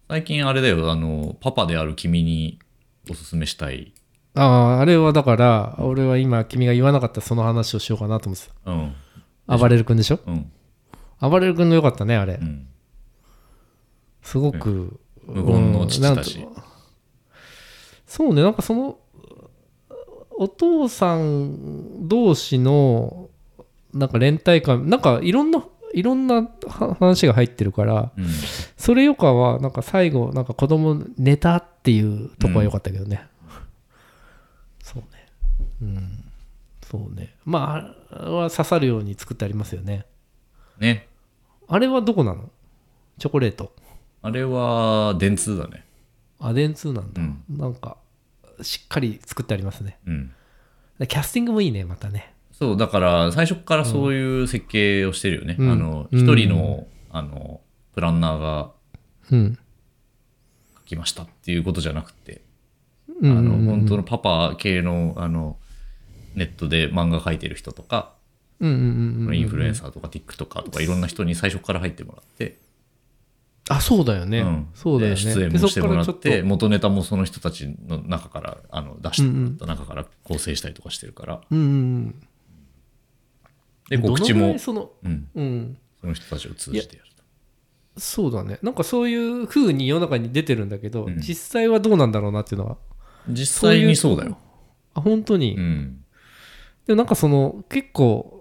[0.09, 2.59] 最近あれだよ、あの、パパである君に
[3.09, 3.93] おすすめしたい。
[4.35, 4.43] あ
[4.77, 8.93] ああれはだから俺は今君が言わなかったその話をしようかなと思ってうん。
[9.47, 10.19] た暴れる君でしょ？
[10.25, 10.51] うん。
[11.21, 12.67] 暴れる君のよかったねあれ、うん。
[14.21, 16.39] すごく、無言の父たち。
[16.39, 16.69] うんなんと
[18.09, 18.97] そうねなんかその
[20.31, 23.29] お父さん同士の
[23.93, 28.25] なんか連帯感なんかいろんないろんなは話が入ってるからうん。
[28.77, 33.27] それよかはなんか最後なんか子供寝たっていうとこは良かったけどね、
[34.81, 35.27] そうね。
[35.81, 36.23] うん。
[36.89, 37.35] そうね。
[37.45, 40.05] まああれは刺さるように作ってありますよね。
[40.79, 41.08] ね。
[41.71, 42.49] あれはどこなの？
[43.19, 43.73] チョコレート。
[44.23, 45.85] あれは、電通だね。
[46.39, 47.43] あ電通なんだ、うん。
[47.49, 47.97] なんか
[48.61, 49.99] しっかり作ってありますね。
[50.07, 50.31] うん。
[51.07, 52.33] キャスティングもいいねまたね。
[52.51, 55.55] そう、だから、最初からそういう設計をしてるよね。
[55.59, 55.71] うん。
[55.71, 56.19] あの、うん。
[56.19, 57.61] 一人の、あの、
[57.93, 58.71] プランナーが
[59.31, 59.57] うん。
[60.79, 62.41] 書きましたっていうことじゃなくて、
[63.21, 63.37] うん。
[63.37, 65.57] あの、うん本当のパパ系の、あの、
[66.35, 68.13] ネットで漫画描いてる人とか、
[68.59, 72.57] うんうんうんうんインフルエンサーとか TikTok とかいろんな人に最初から入ってもらって、
[73.69, 74.67] あそうだよね、うん。
[74.73, 75.23] そうだよね。
[75.23, 82.15] で出演でもしてもらって、元ネタもその人たちの中から、あの、出してもらった中から構成したりとかしてるから、うんうん
[83.89, 84.01] で、うん。
[84.01, 85.77] 告知もそのうん、うん。
[86.01, 88.01] その人たちを通じてやると。
[88.01, 88.57] そうだね。
[88.63, 91.19] なんかそういう風に世の中に出てるんだけど、うん。
[91.19, 92.77] 実際はどうなんだろうなっていうのは。
[93.27, 94.35] 実際にそうだよ。
[94.95, 96.03] あ本当に、うん。
[96.87, 98.38] でもなんかその結構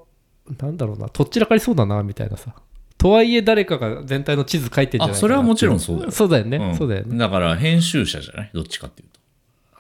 [0.61, 2.55] なんだろうなとっちらかりそうだなみたいなさ。
[2.97, 6.11] とはいえ誰かが全体の地図書いてんじゃないかなあ、それはもちろんそうだよ。
[6.11, 6.77] そうだよね、ん。
[6.77, 7.17] そうだよね。
[7.17, 8.51] だから編集者じゃない？
[8.53, 9.21] どっちかっていうと。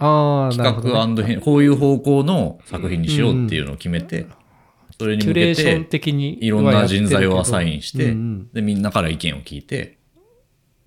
[0.04, 4.26] ああなるほど、ね、企画編、こういう方向の作品にしようっていうのを決めて、
[4.96, 8.48] それに向けキュレーションて、的にいろんな人材をアサインして、うんうん。
[8.52, 9.98] で、みんなから意見を聞いて、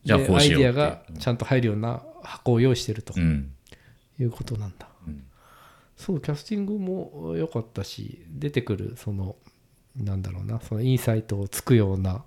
[0.06, 0.62] じゃあこうしよう。
[0.64, 3.14] アイディアがちゃんと入るような箱を用意してると。
[3.18, 3.52] うん。
[4.20, 5.24] いうことなんだ、うん。
[5.98, 9.36] そうキャスティングも良かったし出てくるその
[9.98, 12.24] なんだろうなそのインサイトをつくような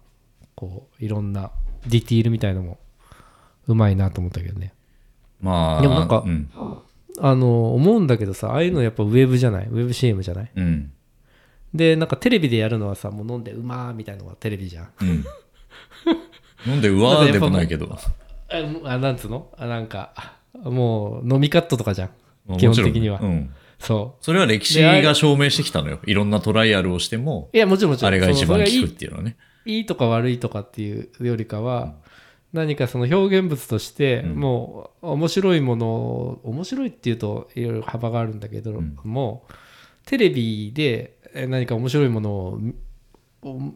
[0.55, 1.51] こういろんな
[1.87, 2.79] ディティールみたいのも
[3.67, 4.73] うまいなと思ったけどね
[5.41, 6.49] まあ、でもなんかうん。
[7.21, 9.67] あの思うんだけどさああいうのやっぱウェブじゃない？
[9.67, 10.51] ウェブ CM じゃない？
[10.57, 10.93] うん。
[11.75, 15.25] でなんかテレビでやるのはさもう飲んでうまーみたいなのがテレビじゃんうん。
[16.67, 17.87] 飲んでうわーでもないけど。
[17.95, 18.01] あ
[18.85, 19.49] あなんつうの？
[19.57, 20.13] あなんか
[20.55, 22.11] もう飲みカットとかじゃん
[22.47, 23.51] まあ基本的にはうん。
[23.79, 25.99] そそれは歴史が証明してきたのよ。
[26.07, 28.09] いろんなトライアルをしても、ういやもちろんもちろん。
[28.09, 29.37] あれが一番効くっていうのはね。
[29.67, 31.95] いいとか悪いとかっていうよりかは、
[32.53, 34.37] 何かその表現物としてうん。
[34.37, 38.97] もう面白いものを面白いっていうといろいろ幅があるんだけどん。
[39.05, 39.47] も
[40.07, 42.61] テレビでえ何か面白いものを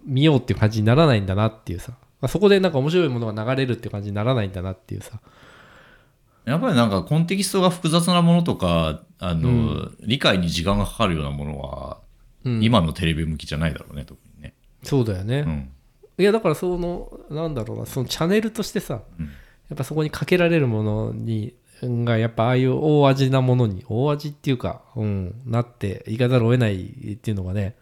[0.05, 1.93] 見ようっていう感じにならないんだなっていうさ。
[2.21, 5.21] まあそこでなんか面白いものが流れるっていう感じにならないんだなっていうさ
[6.49, 11.99] やっぱりなんかコンテキストが複雑なものとか、あの、理解に時間がかかるようなものは、
[12.45, 12.63] うん。
[12.63, 14.55] 今のテレビ向きじゃないだろうね、特にね。
[14.83, 15.71] そうだよね、うん。
[16.19, 19.27] いやだからそのなんだろうなそのチャンネルとしてさうん。
[19.27, 27.77] やっぱそこにかけられるものにがやっぱああいう大味なものに大味っていうか、うん、なっていかざるを得ないっていうのがね。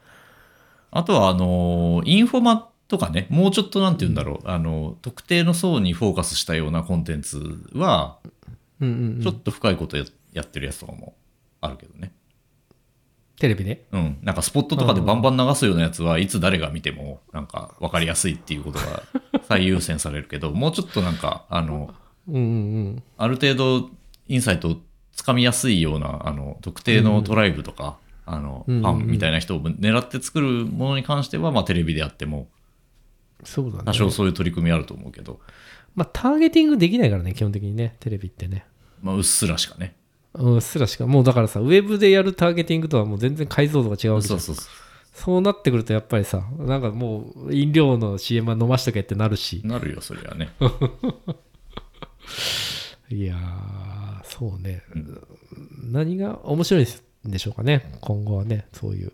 [0.90, 8.18] あとは、あの、インフォマとかね、もうちょっとなんて言うんだろう、あの、特定の層にフォーカスしたようなコンテンツは、
[8.80, 9.22] うんうんうん。
[9.22, 11.16] ちょっと深いことややってるやつとかも
[11.60, 12.12] あるけどね。
[13.38, 14.18] テレビねうん。
[14.22, 19.02] なんかスポットとかでバンバン流すようなやつはいつ誰が見ても、なんか分かりやすいっていうことが
[19.44, 21.94] 最優先されるけど、もうちょっとなんか、あの、
[22.28, 22.44] うんうんう
[22.90, 23.02] ん。
[23.18, 23.90] ある程度
[24.28, 24.80] インサイトを
[25.12, 32.48] つかみやすいような、あの、特定のトライブとか、あの、うんファンみたいな人を狙って作るものに関しては、まあテレビでやっても、
[33.44, 33.84] そうだね。
[33.84, 35.40] 多少そういう取り組みあると思うけど、
[35.96, 38.66] まあターゲティングできないからね基本的にねテレビってね。
[39.02, 39.96] まあうっすらしかね。
[40.34, 41.06] うんうっすらしか。
[41.06, 44.64] もうだからさウェブでやるターゲティングとはもう全然解像度が違うわけじゃそうんそうそう。
[45.14, 49.62] そうなってくるとやっぱりさなんかもう飲料の CM は飲ましとけってなるし。
[49.64, 50.50] なるよ、そりゃね。
[53.08, 54.82] いやーそうね、
[55.90, 56.86] 何が面白い
[57.28, 59.12] んでしょうかね今後はねそういう。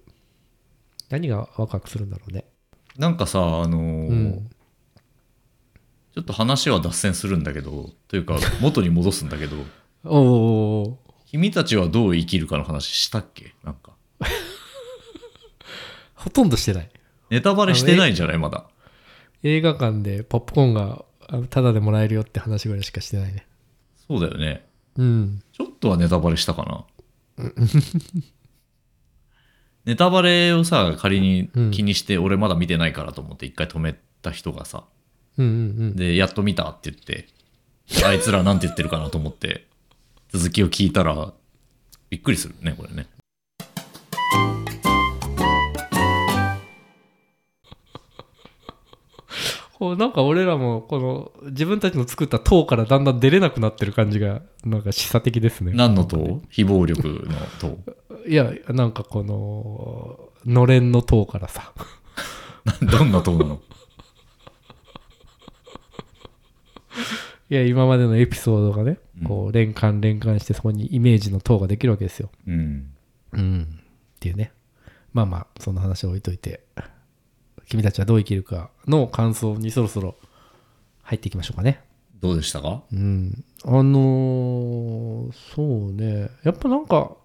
[1.11, 2.47] 何がワクワクするんだろうね。
[2.97, 4.51] なんかさ、あのーうん
[6.15, 9.57] ちょっと話は脱線するんだけど、というか、元に戻すんだけど、
[10.05, 10.19] お
[10.83, 13.55] お君たちはどう生きるかの話したっけ？
[13.65, 13.93] なんか。
[16.15, 16.91] ほとんどしてない
[17.31, 18.39] ネタバレしてないんじゃない？
[18.39, 18.67] まだ。
[19.43, 23.47] 映画館でポップコーンがあタダでもらえるよって話ぐらいしかしてないね
[24.07, 24.67] そうだよね。
[24.97, 26.85] うんちょっとはネタバレしたかな。
[29.85, 34.85] ネタバレをさ、仮に気にして、俺まだ見てないからと思って一回止めた人がさ、
[35.39, 35.49] うんう
[35.85, 37.27] んで、やっと見たって言って、
[38.05, 39.67] あいつらなんて言ってるかなと思って、
[40.33, 41.33] 続きを聞いたら、
[42.11, 43.07] びっくりするね、これね。
[49.79, 55.73] こうなんか俺らもこの自分たちの作った塔からだんだん出れなくなってる感じがなんか示唆的ですね。
[55.75, 56.41] 何の塔？
[56.51, 57.79] 非暴力の塔。
[58.29, 61.73] いやなんかこののれんの塔からさ。
[62.81, 63.61] どんな塔なの？
[67.53, 69.27] いや今までのエピソードがねうん。
[69.27, 72.31] こう連関連関してそこにイメージの塔ができるわけですよ。
[72.47, 72.91] うん。
[73.33, 73.69] うん。
[74.17, 74.53] っていうね。
[75.13, 76.63] まあまあその話を置いといて
[77.69, 80.17] 君たちはどう生きるかの感想にそろそろ
[81.03, 81.83] 入っていきましょうかね。
[82.21, 82.85] どうでしたか？
[82.91, 83.45] うん。
[83.67, 86.31] あのーそうね。
[86.45, 87.17] やっぱなんか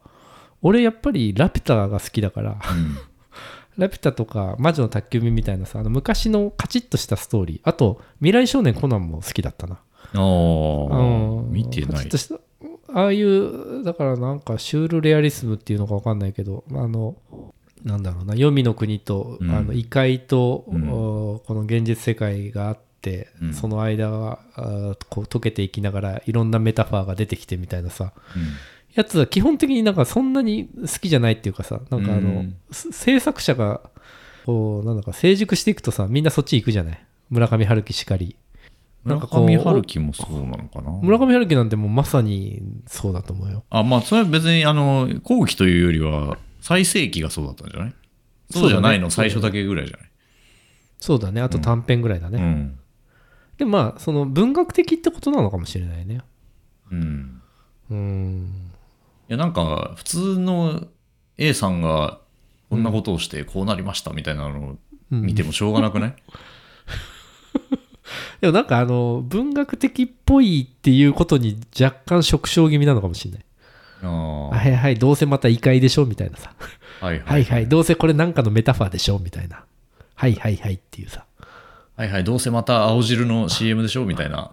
[0.62, 2.98] 俺やっぱりラピュタが好きだからうん。
[3.78, 9.80] ラピュタとか魔女の宅急便みたいなさあの昔のカチッとしたストーリーあと未来少年コナンも好きだったな
[10.14, 11.52] ああ、うん。
[11.52, 12.10] 見てない。
[12.90, 17.18] ああいうだからなんかシュールレアリスムっていうのか分かんないけどあの
[17.84, 19.52] なんだろうな黄泉の国と、うん。
[19.52, 20.90] あの異界と、うん。
[20.90, 23.54] おこの現実世界があって、うん。
[23.54, 28.44] その間があーこう溶けていきながらいろんなメタファーが出てきてみたいなさうん。
[28.96, 33.82] やつは基本的になんかそんなに好きじゃないっていうかさなんかあの、制作者が
[34.46, 37.04] こうなんだか成熟していくとさみんなそっち行くじゃない。
[37.30, 38.36] 村上春樹しかり
[39.16, 40.92] 村上春樹もそうなのかな？
[41.02, 43.64] 村上春樹なんてもうまさにそうだと思うよ。
[43.70, 47.94] あ、まあ、それは別に、あの、後期というよりは、最盛期がそうだったんじゃない？
[48.52, 49.12] そうじゃないの、ね。
[49.12, 50.08] 最初だけぐらいじゃない？
[51.00, 51.42] そうだね。
[51.42, 52.80] あと短編ぐらいだね、うん。
[53.58, 56.22] でもまあその文学的ってことなのかもしれないね。
[56.92, 57.42] うん。
[57.90, 58.72] うん。
[59.30, 60.88] いや、なんか、普通の
[61.38, 62.20] A さんが、
[62.70, 64.78] こんなことをしてこうなりましたみたいなのを
[65.10, 66.16] 見てもしょうがなくない、
[68.42, 73.46] でもなんかあの文学的っぽいっていうことに若干触傷気味なのかもしれない。
[74.04, 76.54] ああはいはいどうせまた異界でしょみたいなさ。
[77.02, 77.68] はいはいはい。
[77.68, 79.64] どうせこれなんかのメタファーでしょみたいな。
[80.16, 81.26] はいはいはいっていうさ。
[81.96, 84.52] はいはい、どうせまた青汁の CM でしょみたいな。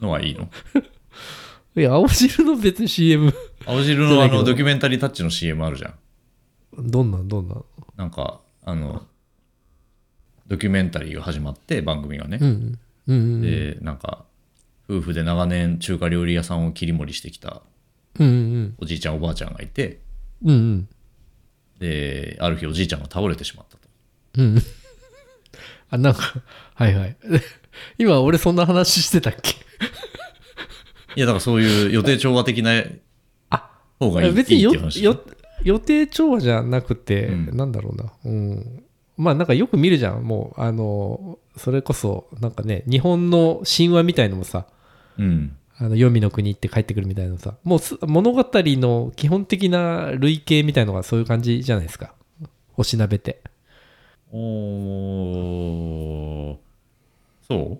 [0.00, 0.48] のはいいの？
[1.74, 3.32] いや青汁の別に CM
[3.66, 5.94] 青汁のあのドキュメンタリータッチの CM あるじゃん。
[6.78, 7.64] どんなんどんなん？
[7.96, 9.06] なんか、あの、
[10.52, 12.36] ドキュメンタリーが始まって、番組がね。
[12.38, 13.40] うんうんうん。
[13.40, 14.26] で、なんか、
[14.86, 17.62] 夫婦で長年中華料理屋さんを切り盛りしてきた
[18.20, 18.74] うんうん。
[18.78, 20.00] おじいちゃんおばあちゃんがいて、
[20.44, 20.88] うんうん。
[21.78, 23.88] で、ある日おじいちゃんが倒れてしまったと。
[24.36, 24.56] うん。
[24.56, 24.62] う ん
[25.88, 26.34] あなんか
[26.74, 27.16] はいはい。
[27.96, 29.54] 今俺そんな話してたっけ？
[31.16, 32.82] いや、だからそういう予定調和的な
[33.48, 35.02] あ方がいい別によいいって話。
[35.02, 35.18] よ
[35.64, 37.56] 予定調和じゃなくて、うん。
[37.56, 38.84] なんだろうな、うん、
[39.16, 40.22] まあなんかよく見るじゃん。
[40.24, 44.66] もうあのそれこそなんかね日本の神話みたいのもさ
[45.18, 45.56] うん。
[45.78, 52.14] あの黄泉の国行って帰ってくるみたいなのさもうす物語の基本的な類型みたいのがそういう感じじゃないですか。
[52.76, 53.42] おしなべて。
[54.32, 56.56] おー。
[57.48, 57.78] そう？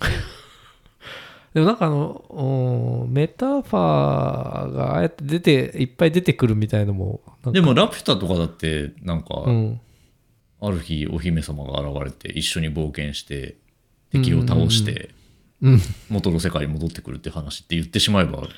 [1.54, 7.20] でもなんかあのうんメタファーがああやって出ていっぱい出てくるみたいのも
[7.52, 9.80] でもラピュタとかだってなんか、うん
[10.64, 13.56] ある日お姫様が現れて一緒に冒険して
[14.10, 15.10] 敵を倒して
[15.60, 15.80] うん。
[16.08, 18.48] 元の世界に戻ってくるって話って言ってしまえば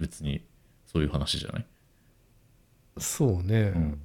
[0.00, 0.40] 別に
[0.86, 1.66] そういう話じゃない、
[2.96, 4.00] そうね、うん、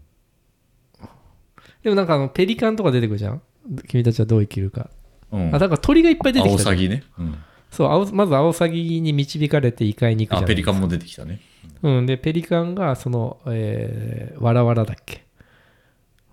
[1.84, 3.42] でもなんかあのペリカンとか出てくるじゃん？
[3.88, 4.90] 君たちはどう生きるか、
[5.32, 5.56] うん。
[5.56, 6.76] あだから鳥がいっぱい出てアオきたじゃん。
[6.76, 7.38] サギね、うん、
[7.72, 11.40] そう青まずアオサギに導かれて異界に行くじゃペリカンも出てきたね。
[11.82, 12.06] うん。
[12.06, 15.24] でペリカンがその、えー、わらわらだっけ？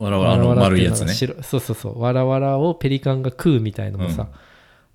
[0.00, 1.12] わらわらあの丸いやつね。
[1.12, 2.00] 白そうそうそう。
[2.00, 4.28] わらわらをペリカンが食うみたいのもさ、うん。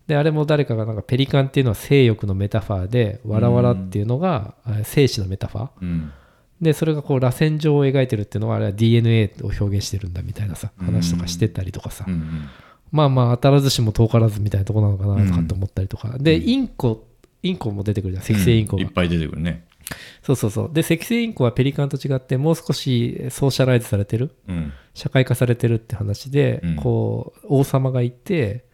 [0.07, 5.69] であれも誰かがなんかペリカンっていうのは性欲のメタファーでわらわらっていうのがえー精子のメタファー。
[5.81, 6.11] うん。
[6.59, 10.85] でそれがこう螺旋状を描いてるっていうのはあれは DNA を表現してるんだみたいなさうん。
[10.87, 12.49] 話とかしてたりとかさ、うんうん。
[12.91, 17.05] まあまあ当たらずしも遠からずみたいなとこなのかなとかって思ったりとか、でインコ
[17.43, 18.23] インコも出てくるじゃん。
[18.23, 19.65] 赤星インコが、うんいっぱい出てくるね
[20.23, 20.69] そうそうそう。
[20.73, 24.35] で赤星インコはペリカンと違ってもう少しソーシャライズされてる。
[24.47, 24.73] うん。
[24.93, 26.75] 社会化されてるって話で、うん。
[26.77, 28.65] こう王様がいて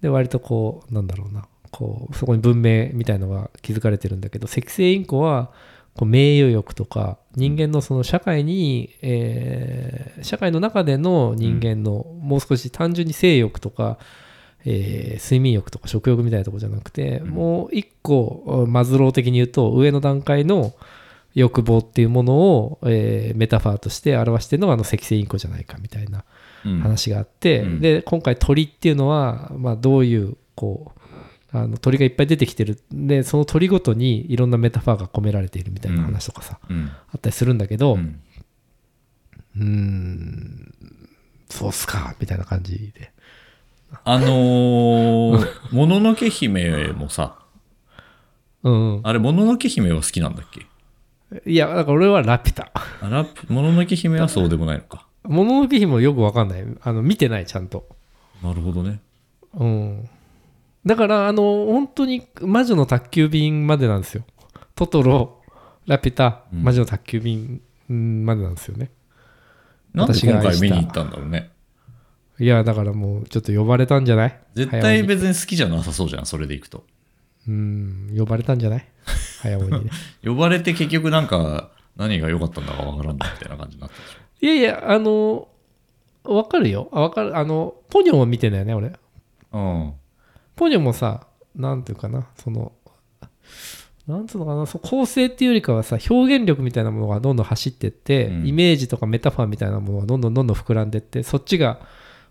[0.00, 1.46] で割とこうなんだろうな。
[1.70, 5.52] こうそこに文明みたいのが築かれてるんだけど赤星インコは
[5.94, 13.98] こう名誉欲とか人間のその社会に、えー社会の中での人間のもう少し単純に性欲とか、
[14.64, 17.28] えー睡眠欲とか食欲みたいなところじゃなくて、うん。
[17.30, 20.74] もう一個マズロー的に言うと上の段階の
[21.34, 26.24] 欲望っていうものを、えーメタファーとして表してるのがあの赤星インコじゃないかみたいな
[26.64, 26.80] うん。
[26.80, 27.80] 話があって、うん。
[27.80, 30.98] で今回鳥っていうのは、まあ、どういうこう
[31.56, 32.80] あの鳥がいっぱい出てきてる。
[32.92, 36.90] でその鳥ごとにいろんなメタファーが込められているみたいな話とかさ、うん。
[37.10, 37.98] あったりするんだけど
[39.56, 40.72] うん
[41.48, 43.12] そうっすかみたいな感じで
[44.04, 47.38] あのー もののけ姫もさ
[48.62, 49.00] うん。
[49.02, 50.66] あれもののけ姫は好きなんだっけ？
[51.50, 52.70] いやだから俺はラピュタ。
[52.74, 55.06] あらもののけ姫はそうでもないのか。
[55.24, 56.64] もののけ姫もよくわかんない。
[56.82, 57.86] あの見てないちゃんと。
[58.42, 59.00] なるほどね。
[59.54, 60.08] うん。
[60.86, 64.24] だからあの本当に魔女の宅急便までなんですよ。
[64.74, 65.40] トトロ
[65.86, 66.62] ラピュタうん。
[66.62, 68.90] 魔女の宅急便うんまでなんですよね、
[69.94, 71.50] なんで私が今回見に行ったんだろうね
[72.38, 74.40] いやだからもうちょっと呼ばれたんじゃない？
[74.54, 76.84] 絶対別に好きじゃなさそうじゃんそれで行くと。
[77.48, 78.86] うん呼ばれたんじゃない？
[79.42, 79.90] 早尾にね
[80.24, 85.48] 呼ばれて結局なんか何が良かったんだかわからんないみたいな感じになったでしょいやいやあの
[86.24, 86.88] わかるよ。
[86.92, 87.36] あわかる。
[87.36, 88.92] あのポニョも見てんだよね俺。
[89.52, 89.94] うん。
[90.54, 92.28] ポニョもさなんていうかな。
[92.36, 92.72] その
[94.06, 94.66] なんつうのかな。
[94.66, 98.46] そう構成っていうよりかはさ表現力みたいなものがどんどん走ってって、うん。
[98.46, 101.80] イメージとかメタファーみたいなものがどんどんどんどん膨らんでってそっちが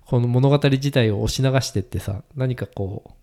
[0.07, 3.15] この物語自体を押し流してってさ何かこ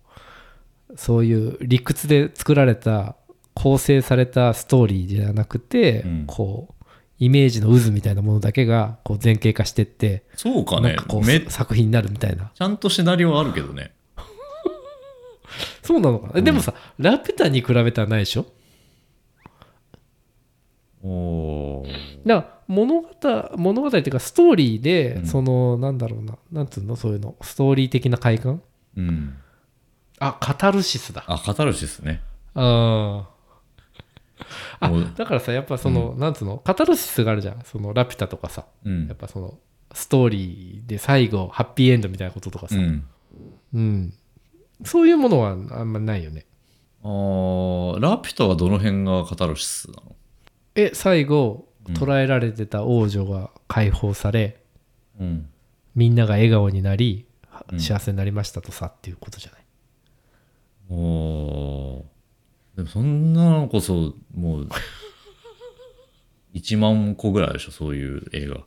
[0.89, 3.15] うそういう理屈で作られた
[3.55, 6.23] 構成されたストーリーじゃなくて、うん。
[6.27, 6.75] こう
[7.17, 10.89] イメージの渦みたいなものだけがこう前景化してってそうかね。
[10.89, 12.51] なんかこうめち作品になるみたいな。
[12.59, 13.93] ゃんとシナリオはあるけどね。
[15.81, 18.45] そうなのかな、うんでもさラピュタに比べたらないでしょ？
[21.03, 21.87] おー。
[22.27, 23.09] だから物語
[23.57, 25.25] 物語っていうかストーリーで、うん。
[25.25, 28.61] そのなんだろうななんつうのそういうのストーリー的な快感？
[28.97, 29.37] うん。
[30.19, 31.23] あカタルシスだ。
[31.27, 32.21] あカタルシスね。
[32.53, 33.29] あ
[34.79, 37.61] あだからさやっぱその、なんつうのカタルシスがあるじゃん。
[37.63, 38.65] そのラピュタとかさ。
[38.83, 39.07] うん。
[39.07, 39.59] やっぱその
[39.93, 43.07] ストーリーで最後ハッピーエンドみたいなこととかさ、うん。
[43.73, 44.13] うん。
[44.83, 46.45] そういうものはあんまないよね。
[47.03, 50.15] あーラピュタはどの辺がカタルシスなの？
[50.75, 51.93] え最後うん。
[51.93, 54.61] 捕らえられてた王女が解放され、
[55.19, 55.49] うん。
[55.95, 57.25] みんなが笑顔になり
[57.71, 57.79] うん。
[57.79, 59.61] 幸せになりましたとさっていうことじゃない、
[60.89, 62.03] おー
[62.77, 64.69] でもそんなのこそ、もう、
[66.53, 68.57] 1万個ぐらいでしょ、そういう映画。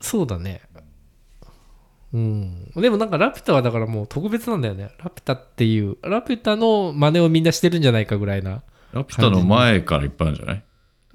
[0.00, 0.62] そうだね。
[2.12, 2.70] うん。
[2.76, 4.90] でもなんかラピュタはだからもう特別なんだよね。
[4.98, 8.62] ラピュタっていうラピュタの真似をみんなしてるんじゃないかぐらいな
[8.92, 10.64] ラピュタの前からいっぱいあるんじゃない？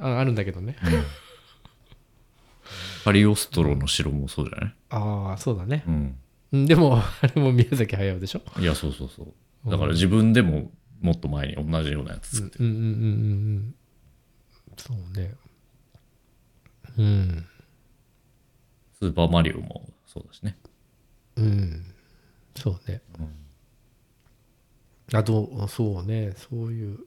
[0.01, 0.75] ああるんだけどね。
[3.03, 4.75] カリオストロの城もそうじゃない？
[4.89, 5.83] ああそうだね。
[5.87, 6.17] うん。
[6.53, 8.41] うんでもあれも宮崎駿でしょ？
[8.59, 9.23] いや、そうそうそ
[9.65, 9.69] う。
[9.69, 10.71] だから自分でも
[11.01, 12.65] もっと前に同じようなやつうん作ってる。
[12.65, 12.89] うんうんうんう
[13.59, 13.75] ん
[14.77, 15.33] そうね。
[16.97, 17.45] うん。
[18.99, 20.57] スーパーマリオもそうだしね。
[21.37, 21.85] うん。
[22.55, 23.01] そうね、
[25.13, 26.33] あとそうね。
[26.35, 26.99] そういう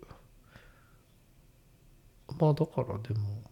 [2.38, 3.42] まあだからでも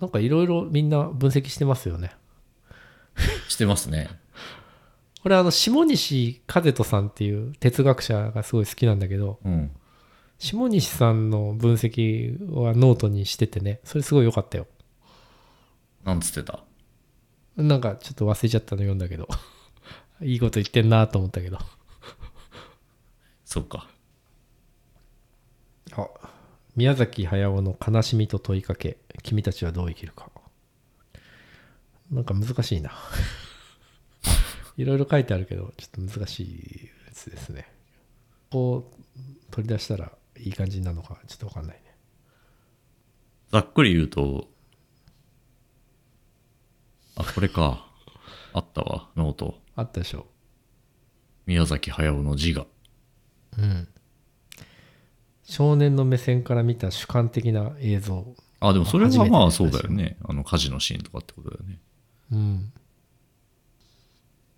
[0.00, 2.12] なんかいろいろみんな分析してますよね
[3.48, 4.10] してますね。
[5.22, 9.70] これあの下西和人さんっていう哲学者がすごい好きなんだけどうん。
[10.38, 14.66] 下西さんの分析はノートにしててねそれすごい良かったよ
[16.04, 16.62] なんつってた？
[17.56, 19.26] なんかちょっと忘れちゃったの読んだけど
[20.20, 21.58] いいこと言ってんなと思ったけど
[23.46, 23.88] そっか。
[25.92, 26.06] あ
[26.76, 30.30] 宮崎駿の「悲しみと問いかけ君たちはどう生きるか」
[32.10, 32.92] なんか難しいな
[34.76, 37.66] いろいろ書いてあるけどちょっと難しいやつですね
[38.50, 41.86] こう取り出したらいい感じになるのかちょっと分かんないね
[43.50, 44.48] ざっくり言うと、
[47.14, 47.86] あ、これか。
[48.52, 49.60] あったわ、 note。
[49.76, 50.26] あったでしょ
[51.46, 52.66] 宮崎駿の自我。
[53.58, 53.88] うん
[55.46, 58.34] 少年の目線から見た主観的な映像。
[58.60, 60.16] あ、でもそれはまあそうだよね。
[60.24, 61.78] あの火事のシーンとかってことだよね。
[62.32, 62.72] うん。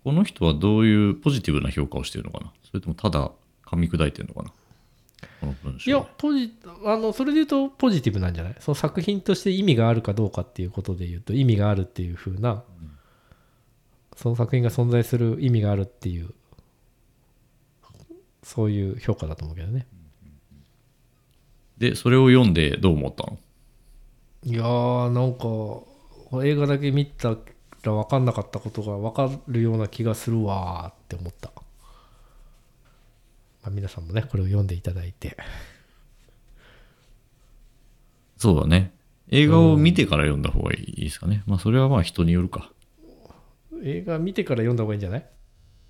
[0.03, 2.51] この人はどういうポジティブな評価をしてるのかな？
[2.63, 3.31] それともただ
[3.65, 4.51] 噛み砕いてるのかな？
[5.41, 5.91] この文章。
[5.91, 6.53] いやポジ
[6.85, 8.55] あのそれで言うとポジティブなんじゃない？
[8.59, 12.63] その作品として意味があるかどうかっていうことで言うと意味があるっていう風な、
[14.15, 16.33] その作品が存在する意味があるっていう
[18.41, 19.85] そういう評価だと思うけどね
[21.79, 23.37] で、それを読んでどう思ったの？
[24.43, 31.63] いやーなんか映画だけ見たら分かんなかったことが分かるような気がするわーって思った、ま
[33.67, 35.35] あ、皆さんもねこれを読んでいただいて
[38.37, 38.93] そうだね。
[39.31, 41.43] 映画を見てから読んだ方がいいですかね。
[41.45, 42.71] まあそれはまあ人によるか。
[43.83, 45.25] 映画見てから読んだ方がいいんじゃない？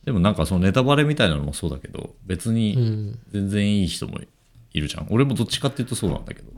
[0.03, 4.19] でもなんかそのネタバレみたいなのもそうだけど、別うにん全然いい人も
[4.73, 5.07] いるじゃん。
[5.09, 6.51] 俺もどっちかっていうとそうなんだけど。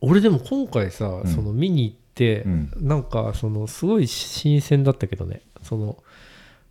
[0.00, 5.96] 俺でも今回さ、んその見に行って、うんなんかそのすごい新鮮だったけどねその、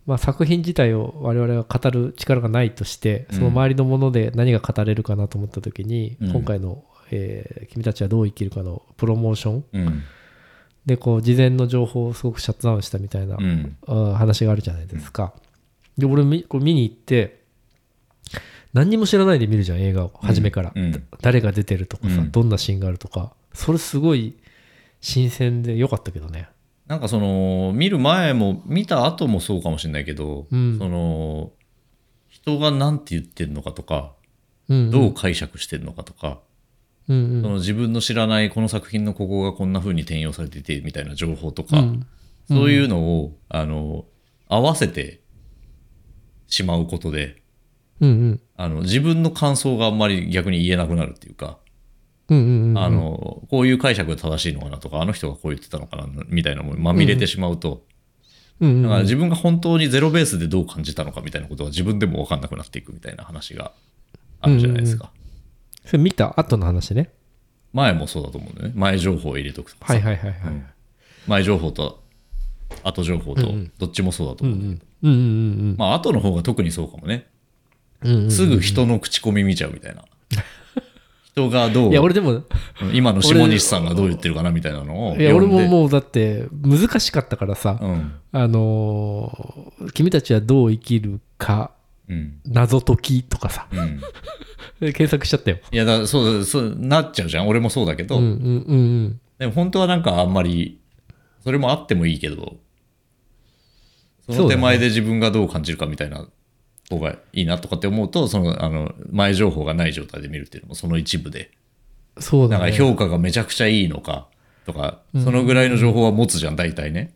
[0.06, 10.02] まあ、作品自体を我々は語る力がないとしてうんその周りのもので何が語れるかなと思った時に、うん今回の、えー君たちはどう生きるか」のプロモーションうん。
[10.84, 13.76] でこう事前の情報をすごくシャットダウンしたみたいな、うん。
[13.86, 15.32] あ話があるじゃないですか。
[15.96, 17.41] で俺みこれ見に行って
[18.72, 20.12] 何にも知らないで見るじゃん映画を。
[20.22, 21.04] 初めから、うん。
[21.20, 22.30] 誰が出てるとかさ、うん。
[22.30, 23.34] どんなシーンがあるとか。
[23.52, 24.36] それすごい
[25.00, 26.48] 新鮮で良かったけどね。
[26.86, 30.78] なんかその、見る前も、見た後もそうかもしれないけど、うん。
[30.78, 31.52] その、
[32.28, 34.14] 人が何て言ってるのかとか、
[34.68, 34.90] うんうん。
[34.90, 36.40] どう解釈してるのかとか、
[37.08, 37.42] うんうん。
[37.42, 42.06] その自分の知らないこの作品のここがこんな風に転用されててみたいな情報とか、うん。
[42.48, 44.06] そういうのを、あの、
[44.48, 45.20] 合わせて
[46.46, 47.41] しまうことで、
[48.02, 48.40] うんうん。
[48.56, 51.58] あの、自分の感想があんまり逆に言えなくなるっていうか、
[52.28, 57.84] うんうんうんあの、こういう解釈が正しいのかなとか、あの人がこう言ってたのかな、みたいなもんまみれてしまうと、
[58.60, 58.82] うんうん。
[58.82, 63.72] だから自分が本当にゼロベースでどう感じたのかみたいなことは自分でも分かんなくなっていくみたいな話が
[64.40, 65.10] あるじゃないですか。
[65.84, 67.10] それ見た後の話ね。
[67.72, 68.74] 前もそうだと思うんだよね。
[68.76, 69.94] 前情報を入れとくとかさ。
[69.94, 70.66] はいはいはいはい、うん。
[71.26, 72.02] 前情報と
[72.82, 75.22] 後情報とどっちもそうだと思うんだけど、うんうんう
[75.72, 75.74] ん。
[75.78, 77.26] まあ後の方が特にそうかもね。
[78.30, 80.02] すぐ人の口コミ見ちゃうみたいな。
[81.34, 82.42] 人がどういや俺でも
[82.92, 88.12] 今の下西さんがどう言ってるかなみたいなのをいや俺ももうだって難しかったからさ、うん。
[88.32, 91.70] あのー君たちはどう生きるか
[92.08, 92.34] うん。
[92.46, 93.66] 謎解きとかさ。
[93.72, 94.00] うん。
[94.80, 95.58] で 検索しちゃったよ。
[95.70, 97.48] いやだそうそうなっちゃうじゃん。
[97.48, 98.74] 俺もそうだけど、うんうんうんう
[99.08, 99.20] ん。
[99.38, 100.78] でも本当はなんかあんまり
[101.42, 102.56] それもあってもいいけど
[104.30, 106.28] その手前で自分がどう感じるかみたいな
[106.90, 111.48] 方がいいなとかって思うと、その、あの、前情報がない状態で見るっていうのもその一部で、なん
[112.16, 112.72] かそうだね。
[112.72, 114.28] 評価がめちゃくちゃいいのか
[114.66, 117.14] とか、そのぐらいの情報は持つじゃん、大体ね。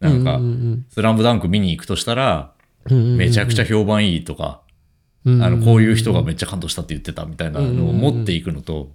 [0.00, 2.52] なんかうん、うんスラムダンク見に行くとしたら、
[2.88, 4.60] うんうんうんめちゃくちゃ評判いいとか、
[5.24, 8.92] うんあの、こういう人がめっちゃ感動したって言ってたみたいなのを持っていくのと、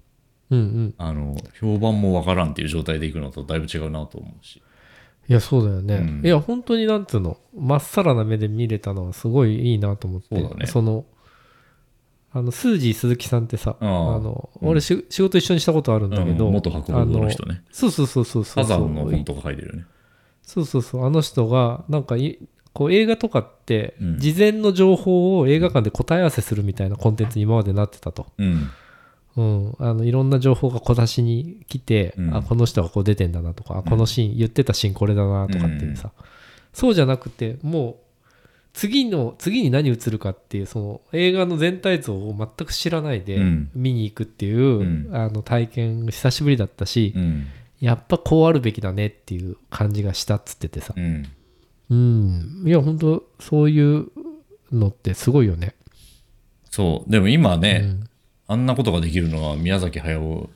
[0.49, 4.61] うんうんあの、評判もわからんっていう状態でいくのとだいぶ違うなと思うし。
[5.29, 6.25] いやそうだよね、うん。
[6.25, 10.27] いや本当になんつうのまっさらな目で見れたのはすごいいいなと思って。
[10.39, 10.65] そうだね。
[10.75, 11.05] の
[12.33, 13.87] あのスージー鈴木さんってさああ。
[13.87, 17.63] あの、うん俺し仕事一緒にしたことあるんだけど、うん元博物の人ね。
[17.71, 19.85] そうそうそうそうそう火山の本とか書いてるよね。
[20.43, 22.39] そうそうそうあの人がなんかい
[22.73, 24.19] こう映画とかってうん。
[24.19, 28.69] 事前の情報を映画館で答え合わせするみたいなコンテンツに今までなってたと、うん。
[29.37, 32.35] うん、あのいろんな情報が小出しに来て、うん。
[32.35, 36.11] あこの人がこう出てんだなとか、あこのシーン言ってたシーンこれだなとかっていうさ、
[36.73, 37.95] そうじゃなくてもう
[38.73, 43.71] 次の次に何映るかっていうその映画の全体像を全く知らないでうん。
[43.73, 45.09] 見に行くっていう、うん。
[45.13, 47.47] あの体験久しぶりだったし、うん。
[47.79, 50.93] やっぱこうあるべきだねっていう感じがしたっつっててさ。
[50.95, 51.27] うん。
[51.89, 52.63] うん。
[52.65, 54.07] いや本当そういう
[54.71, 55.73] のってすごいよね。
[56.69, 57.11] そう。
[57.11, 58.07] でも今ね、うん
[58.51, 60.49] あんなことができるのは宮崎駿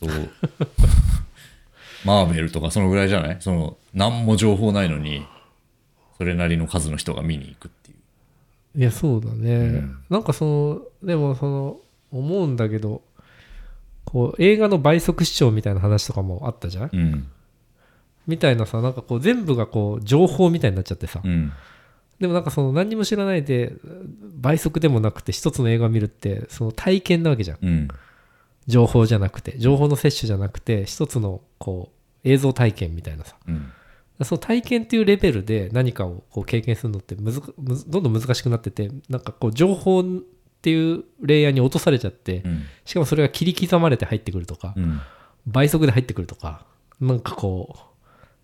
[0.00, 0.06] と
[2.04, 3.36] マーベルとかそのぐらいじゃない？
[3.40, 5.24] その何も情報ないのに
[6.18, 7.94] それなりの数の人が見に行くってい
[8.76, 8.80] う。
[8.80, 10.44] いやそうだね、うんなんかそ
[11.02, 11.76] のでもその
[12.12, 13.02] 思うんだけど
[14.04, 16.90] こう映画の倍速視聴みたいな話とかもあったじゃん？
[16.92, 17.26] うん。
[18.26, 21.52] みたいなさなんかこう全部がこう情報みたいになっちゃってさ、うん。
[22.24, 23.74] でもなんかその何にも知らないで
[24.34, 27.88] 倍速でもなくて一つの映画を見るってその体験なわけじゃんうん。
[28.66, 33.70] 情報じゃなくて情報の摂取じゃなくて一つのこう映像体験みたいなさうん。
[34.22, 40.04] その体験っていうレベルで何かをこう経験するのってむずむずどんどん難しくなっててなんかこう情報っ
[40.62, 42.62] ていうレイヤーに落とされちゃって、うん。
[42.86, 45.00] しかもそれが切り刻まれて入ってくるとか、うん。
[45.46, 46.64] 倍速で入ってくるとか
[47.02, 47.94] なんかこう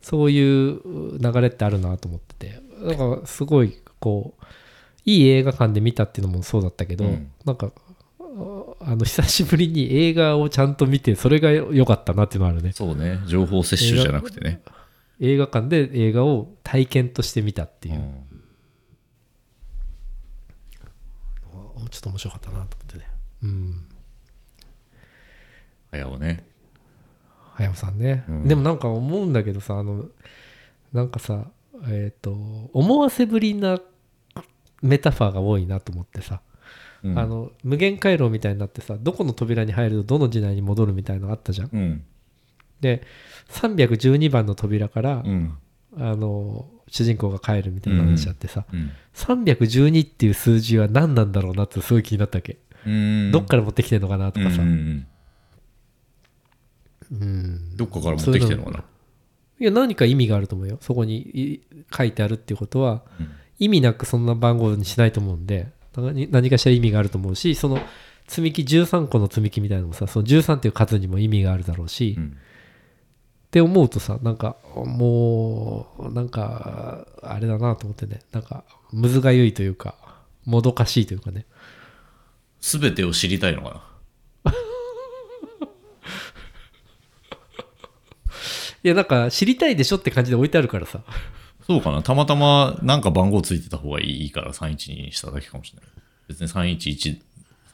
[0.02, 4.44] そういう流れってあるなと思っててだからすごいこう
[5.04, 7.30] いい映画館で見たっていうのもそうだったけど、うん。
[7.44, 7.72] なんか
[8.80, 12.72] あの久しぶりに映画をちゃんと見てそれが良かったなっていうのはあるね。
[12.72, 13.20] そうね。
[13.26, 14.62] 情報摂取じゃなくてね。
[15.20, 17.94] 映画館で映画を体験として見たっていう。
[17.96, 18.28] う、ん。
[21.90, 23.06] ちょっと面白かったなと思ってね。
[23.42, 23.84] うん。
[25.92, 26.44] 駿ね。
[27.54, 28.48] 早尾さんね、うん。
[28.48, 30.06] でもなんか思うんだけどさあの
[30.92, 31.46] なんかさ
[31.88, 32.32] えっ、と
[32.72, 33.78] 思わせぶりな
[34.82, 36.40] メタファーが多いなと思ってさ、
[37.02, 42.04] うんあの無限回廊みたいになってさどこの扉に入るとどの時代に戻るみたいなのあったじゃんうん。
[42.80, 43.02] で
[43.48, 45.54] 312番の扉から、うん。
[45.96, 48.90] あの主人公が帰るみたいな話あってさ、うん。
[49.14, 53.30] 312っていう数字は何なんだろうなってすごい気になったわけ、うん。
[53.32, 55.06] どっから持ってきてんのかなとかさ、うん
[57.76, 58.84] どっかから持ってきてるのかな？
[59.60, 60.78] いや何か意味があると思うよ。
[60.80, 61.60] そこにい
[61.96, 63.30] 書いてあるっていうことはうん。
[63.58, 67.78] 意味なくそんな番号にしないと思うんで何何かしら意味があると思うしその
[68.26, 72.36] 積み木13個の積み木みたいなのもさその13っていう数にも意味があるだろうし、っうん。
[73.50, 78.20] て思うとさなんかもうなんかあれだなと思ってね。
[78.32, 79.94] なんかむずがゆいというか
[80.46, 81.44] もどかしいというかね。
[82.62, 83.82] すべてを知りたいのかな。
[88.82, 91.00] いやなんか知りたいでしょって感じで置いてあるからさ
[91.66, 92.02] そうかな。
[92.02, 95.88] たまたまなんか番号ついてた方がいいから312にしただけかもしれない。
[96.28, 97.20] 別に311、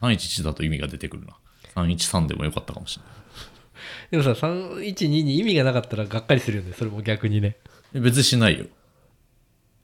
[0.01, 1.35] 311だと意味が出てくるな。
[1.75, 3.13] 313でもよかったかもしれない。
[4.11, 7.57] でもさ312に意味がなかったらがっかりするよねそれも逆にね
[7.93, 8.65] え別にしないよ。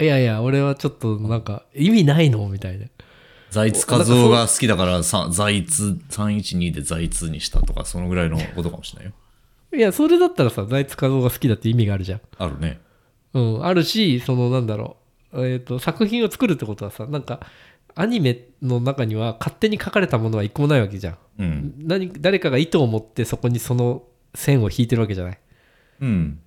[0.02, 2.88] いやいや俺はちょっとなんか意味ないのみたいな
[3.52, 9.14] 財津和夫が好きだからさ財津312で財津にしたとかそのぐらいのことかもしれないよ。
[9.76, 12.22] いやそれだったらさ財津和夫が好きだって意味があるじゃん。
[12.38, 12.80] あるね。
[13.34, 14.98] うん、あるしそのなんだろ
[15.34, 17.40] う、えー、と作品を作るってことはさなんか
[17.96, 21.74] アニメの中には勝手に書かれたものは一個もないわけじゃん、うん。
[21.78, 24.04] 何誰かが意図を持ってそこにその
[24.34, 25.40] 線を引いてるわけじゃない、
[26.02, 26.40] うん。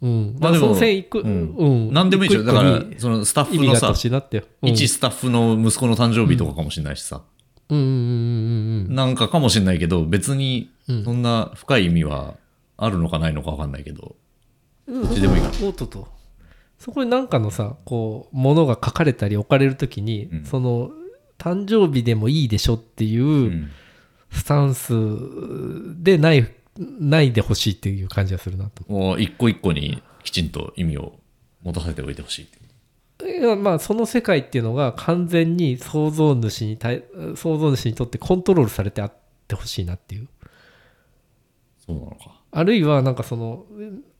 [0.00, 1.88] うん、まあでもその線一個、ううん。
[1.90, 2.44] ん何でもいいでしょ。
[2.44, 7.22] だからに、そのスタッフのさ意味があってほ、しいなって、うん、一スタッフの息子の誕生日とかかもしれないしさ、
[7.68, 7.78] うん。
[7.78, 7.84] うん。
[7.84, 8.86] うん。
[8.88, 8.94] うん。
[8.94, 11.04] なんかかもしれないけど、別にうん。
[11.04, 12.34] そんな深い意味は
[12.78, 14.16] あるのかないのかわかんないけど、
[14.86, 15.02] うん。
[15.02, 16.08] どっちでもいいかおっとっと。
[16.78, 20.44] そこに何かのさこうものが書かれたり置かれるときに、うん。
[20.44, 20.90] その
[21.38, 23.70] 誕生日でもいいでしょっていう、うん。
[24.30, 24.92] スタンス
[26.02, 26.48] でない
[26.78, 28.84] ないでほしいっていう感じがするなと。
[28.90, 31.18] もう一個一個にきちんと意味を
[31.62, 32.68] 持たせておいてほしいっていう。
[33.18, 37.04] けまあその世界っていうのが完全に創造主に対
[37.34, 39.12] 創造主にとってコントロールされてあっ
[39.48, 40.28] てほしいなっていう。
[41.84, 42.37] そうなのか。
[42.50, 43.64] あるいはなんかその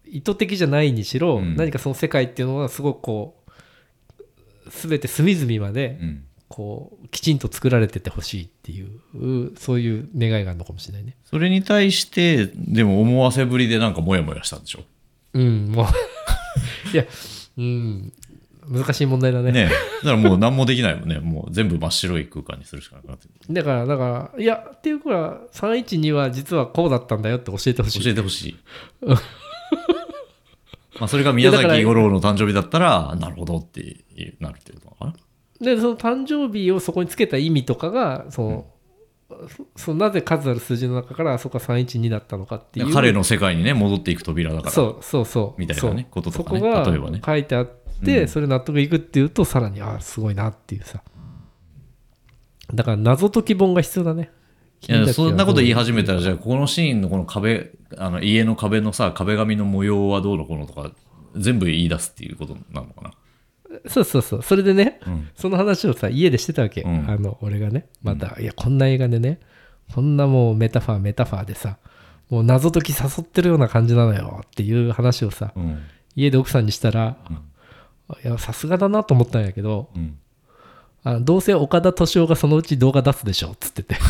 [0.07, 6.25] 意図的じゃないにしろ、うん何かその世界っていうのはすごくこう全て隅々までうん。
[6.51, 14.81] こうきちんと作られててほしいっていうそういう願いがあるのかもしれないねそれに対して、でも思わせぶりでなんかモヤモヤしたんでしょ？
[15.35, 15.87] うんもう
[16.95, 17.05] いや
[17.59, 18.13] うん
[18.69, 19.53] 難しい問題だね。
[19.53, 19.71] ね
[20.03, 21.19] だからもう何もできないもんね。
[21.19, 23.55] もう全部真っ白い空間にするしかなくなってる。
[23.55, 28.05] だからだからいやっていうから312は実はこうだったんだよって教えてほしい。
[28.05, 28.57] 教えてほしい。
[30.99, 34.05] まあそれが宮崎五郎の誕生日だったら、なるほどって
[34.41, 35.15] なるっていうことかな。
[35.61, 38.67] でその誕生日をそこにつけた意味とかがその、
[39.49, 42.93] そそのなぜ数ある数字の中からあそこが312だったのかっていう。
[42.93, 44.73] 彼の世界にね、戻っていく扉だから。
[44.73, 45.61] そうそうそう。
[45.61, 46.61] みたいなねそうこととかね。
[46.61, 47.21] そこが例えばね。
[47.25, 47.67] 書いてあっ
[48.27, 51.03] それ納得いくっていうとさらにあすごいなっていうさ。
[52.73, 54.31] だから謎解き本が必要だね。
[54.87, 60.93] いやそんなこと言い始始めたら、じゃあ、このシーンのこの壁、あの家の壁のさ、壁紙の模様はどうのこうのとか、
[61.37, 63.11] 全部言い出すっていうことなのかな。
[63.87, 64.43] そうそうそう。
[64.43, 65.29] それでね、うん。
[65.35, 67.11] その話をさ家でしてたわけ、うん。
[67.11, 67.89] あの俺がね。
[68.03, 69.41] また、いやこんな映画でね
[69.95, 71.79] こんなもうメタファーメタファーでさ
[72.31, 75.83] もう謎解き誘ってるような感じなのよっていう話をさうん。
[76.15, 77.39] 家で奥さんにしたら、うん
[78.25, 80.19] いやさすがだなと思ったんやけどうん。
[81.05, 83.97] あどうせ岡田敏夫がそのうち動画出すでしょっつってて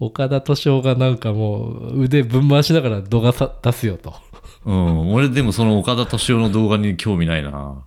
[0.00, 4.14] 岡田敏夫がなんかもう腕ぶん回しながら動画さ出すよと
[4.64, 5.12] うん。
[5.12, 7.82] 俺でもその岡田敏夫の動画に興味ないな。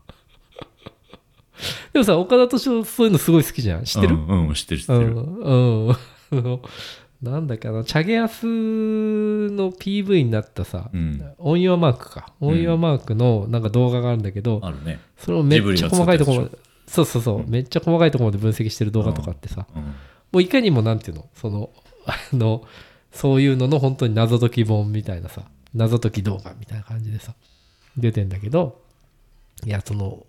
[1.93, 5.07] でもさ岡田敏夫そういうのすごい好きじゃん知ってる、うん、うん、知ってる知ってうる。
[5.13, 5.97] ん、うん、あ
[6.31, 6.59] の
[7.21, 11.33] なんだっけあのチャゲアスの PV になったさ、うん。
[11.37, 14.99] オンヨアマークか、オンヨアマークのなんか動画があるんだけど、あるね。
[15.17, 16.49] それをめっちゃ細かいところ
[16.87, 19.81] そうそうそう、めっちゃ細かいところまで分析してる動画とかあってさ、うん。
[19.81, 19.93] も
[20.33, 21.25] ういかにもなんていうの？
[21.35, 21.69] その
[22.05, 22.63] あの
[23.11, 25.43] そういうのの本当に謎解き本みたいなさ
[25.75, 27.33] 謎解き動画みたいな感じでさ
[27.97, 28.81] 出てんだけど
[29.65, 30.25] いやその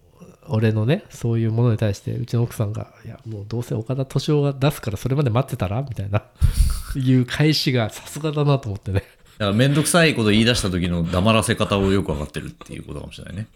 [0.49, 6.25] 俺のねそういうものに対してうちの奥さんが「いやもうどうせ岡田敏夫が出すからそれまで待ってたら?」みたいな
[6.97, 9.05] いう返しがさすがだなと思ってね
[9.39, 13.49] だからめんどくさいこと言い出した時の黙らせ方をよくわかってるっていうことかもしれないね。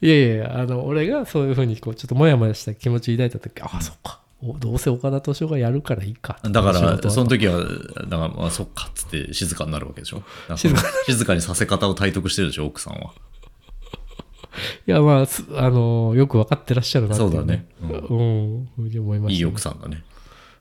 [0.00, 7.72] いやいやあの俺がそういうふうにこうちょっとモヤモヤした気持ち抱いた時ああそっかおどうせ岡田敏夫がやるからいいかだから、その時は、だか
[8.06, 10.22] ら、まあ、そっかっつって静かになるわけでしょ。
[10.56, 13.14] 静かにさせ方を体得してるでしょ、奥さんは。
[14.86, 17.66] いやまあすあのよく分かってらっしゃるなっていそうだね。
[17.82, 19.34] うんうん、思いました、ね。
[19.34, 20.02] いい奥さんだね。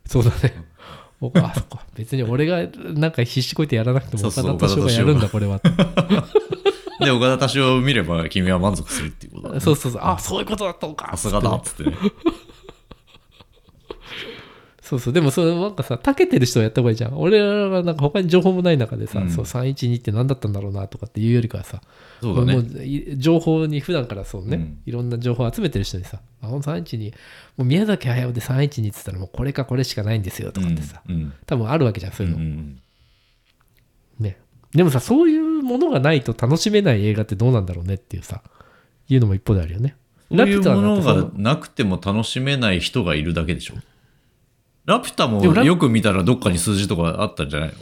[0.05, 0.65] そうだね。
[1.19, 1.85] 僕あ、そっか。
[1.95, 5.59] 別に俺がなんか必死こいてやらなくても岡田そう敏夫がやるんだ、これは。
[6.99, 9.59] で、岡田敏夫を見れば君は満足するっていうことだ、ね。
[9.59, 10.01] そうそうそう。
[10.03, 11.09] あ、そういうことだったのか。
[11.11, 11.97] さすがだっつってね。
[14.87, 15.13] そうそう。
[15.13, 17.19] でも、それなんかさ、たけてる人はやった方がいいじゃん。
[17.19, 21.81] 俺らがなんか他に情報もない中でさ、うんそう312って何だったんだろうなとかっていうよりかはさ、
[22.21, 22.79] そうだもね。
[22.79, 27.15] うい情報に普段からそうね、うんいろんな情報を集めてる人にさ、あ、ほんと312、も
[27.59, 31.33] う宮崎駿で312って言ったらもうこれかこれしかないんですよとかってさ、うん。
[31.45, 32.33] 多分あるわけじゃん、そううん。
[32.33, 32.45] いううの。
[32.45, 32.79] ん。
[34.19, 34.37] ね。
[34.73, 38.41] でもさ、そういうものがないと楽しめない映画ってどうなんだろうねっていうさ、
[39.09, 39.95] いうのも一方であるよね。
[40.29, 43.75] そういうものラピュタなんてがなくても楽しめない人がいるだけでしょ。
[44.87, 47.75] ラピュタもよく見たらどっかに数字とかあったんじゃないの？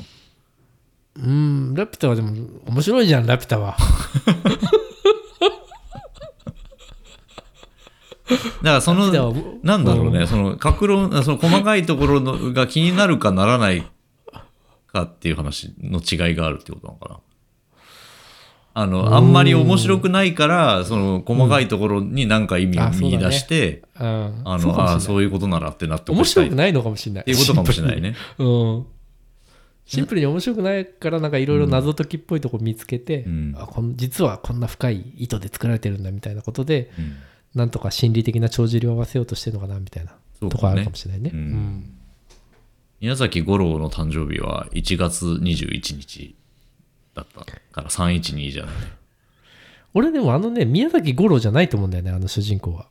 [1.18, 1.30] うー
[1.72, 2.32] ん、ラピュタはでも
[2.66, 3.78] 面白いじゃん、ラピュタは。
[8.28, 9.12] だからその、
[9.62, 13.86] なんだろうね、その、格論、その細かいところのが気になるかならない
[14.92, 17.20] かっていう話の違いがあるってことなのかな。
[18.78, 26.44] あの、あんまり面白くないから、その、細かいところに何か意味を見出して、うん、あの、ああ、そういそうことならって納得面したい。
[26.44, 27.24] っ白くないのかもしれない。
[27.24, 28.16] ていうことかもしれないね。
[28.16, 28.52] シンプルに。
[28.52, 28.86] うん。
[29.86, 33.56] シンプルに面白くないから、なんかいろいろ謎解きっぽいとこ見つけて、うん。
[33.58, 37.16] あこん実はこんな深い意図で作られてるんだみたいなことで、うん。
[37.56, 40.18] なんとか心理的な帳尻を合わせようとしてるのかなみたいな
[40.50, 41.32] とこあるねかもしれないね。
[43.00, 46.36] 宮崎五郎の誕生日は1月21日
[47.16, 48.76] だったから312じゃない。
[49.94, 52.88] 俺でもあのね、宮崎五郎じゃないと思うんだよね、あの主人公は。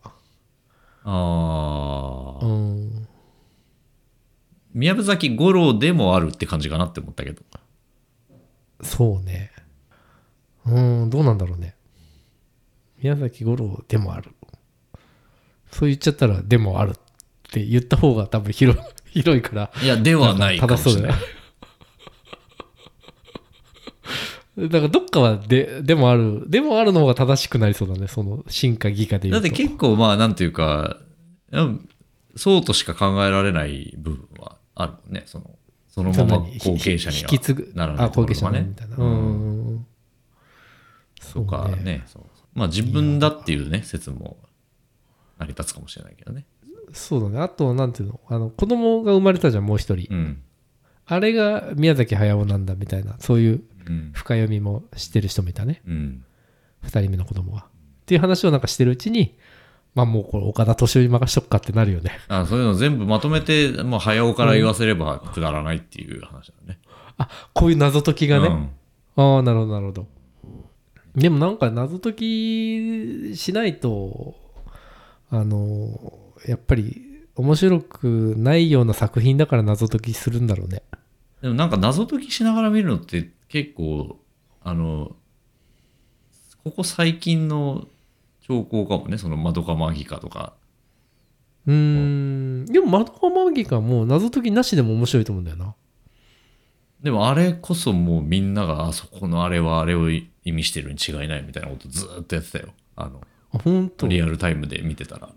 [1.05, 3.09] ああ、うん。
[4.73, 7.43] 宮崎五郎でもあるって感じかなって思ったけど。
[8.83, 9.53] そうね。
[10.67, 11.77] うん、どうなんだろうね。
[13.03, 14.31] 宮崎五郎でもある。
[15.71, 16.95] そう言っちゃったら、でもあるっ
[17.53, 18.83] て言った方が多分広い
[19.21, 19.71] 広いから。
[19.83, 21.13] いや、ではないかもしれない。
[21.13, 21.34] 正しそうだね。
[24.57, 29.49] だからどっかはで、でもある、でもあるの方が正しくなりそうだね、その進化技化で言うと。
[29.49, 30.99] だって結構まあなんていうか、
[31.51, 31.89] うん
[32.37, 35.23] そうとしか考えられない部分はあるもんね。
[35.27, 35.57] その
[35.89, 37.73] そのまま後継者には引き継ぐ。
[37.75, 38.97] ならないあ、後継者がねねみたいな。
[38.97, 39.87] ううんん。
[41.33, 42.03] とかね。
[42.07, 42.23] そう
[42.55, 44.37] まあ自分だっていうね、説も
[45.39, 46.47] 成り立つかもしれないけどね。
[46.93, 47.41] そうだね。
[47.41, 50.13] あと、なんていうの、あの子供が生まれたじゃん、もう一人。
[50.13, 50.43] うん。
[51.07, 53.63] あれが宮崎駿なんだみたいな、そういううん。
[54.13, 55.83] 深読みもしてる人もいたね。
[55.87, 56.25] うん。
[56.83, 57.61] 二人目の子供が。
[57.61, 57.65] っ
[58.07, 59.37] ていう話をなんかしてるうちに、
[59.95, 62.19] まあもうこれ岡田敏夫に任しとくかってなるよね。
[62.29, 66.79] あそういうの全部まとめて、もう早尾から言わせればくだらないっていう話だね。
[67.17, 68.49] あ、こういう謎解きがね。
[68.49, 68.71] うん
[69.17, 70.07] ああ、なるほど、なるほど。
[71.15, 74.35] でもなんか謎解きしないと、
[75.31, 77.01] あの、やっぱり
[77.37, 80.83] 面白くないような作品だから謎解きするんだろうね。
[81.43, 84.19] でもなんか謎解きしながら見るのって結構、
[84.65, 85.15] あの、
[86.65, 87.87] ここ最近の
[88.41, 90.55] 兆候かもね、その窓かマギカとか。
[91.65, 92.67] うーん。
[92.67, 95.77] でも、窓かマギカも謎解きなしでも面白いと思うんだよな。
[97.01, 102.71] でもあれこそもうみんなが、あそこのあれはあれを意味してるに違いないみたいなことずーっとやってたよ。
[102.97, 103.21] あの、
[103.53, 104.09] あ、本当？
[104.09, 105.31] リアルタイムで見てたら。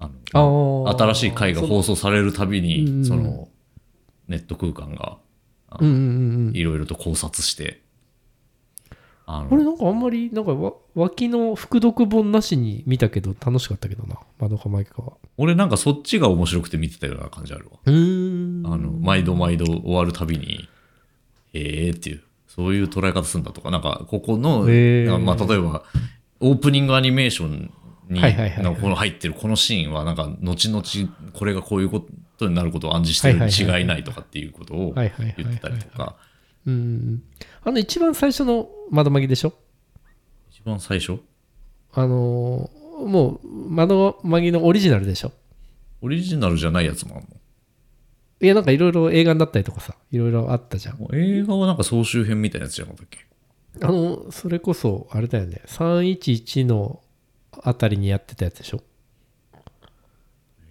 [0.00, 0.96] あの。
[0.98, 2.64] 新しい回が放送されるたびうん
[3.02, 3.46] に、その、
[4.26, 5.18] ネット空間が。
[5.80, 7.80] いろいろと考察して、
[9.30, 14.18] あ俺の、なんかあんまり、なんかわ脇の副読本なしに見たけど楽しかったけどな。
[14.38, 15.12] 窓かマギカは。
[15.36, 17.78] 俺なんかそっちが面白くて見てたような感じあるわ。
[17.84, 20.66] あの、毎度毎度終わるたびに、
[21.52, 25.84] えーっていう、そういう捉え方するんだとか、なんか、ここの、へーまあ、例えば、
[26.40, 27.70] オープニングアニメーション
[28.08, 28.20] に、
[28.80, 30.82] この入ってるこのシーンは、なんか、後々、
[31.32, 32.06] これがこういうこ
[32.38, 36.16] とになることを暗示してるに違いないとかっていうことを言ってたりとか。
[36.66, 39.54] あの一番最初の窓マギでしょ？
[40.50, 41.18] 一番最初？
[41.92, 45.32] あのーもう窓マギのオリジナルでしょ？
[46.02, 47.26] オリジナルじゃないやつもある
[48.40, 50.98] いやなんかいろいろ映画になったりとかさいろいろあったじゃん。
[51.00, 53.26] の映画はなんか総集編みたいなやつじゃなかったっけ？
[53.80, 55.62] あのそれこそあれだよね。
[55.66, 57.00] 311の
[57.64, 58.82] あたりにやってたやつでしょ？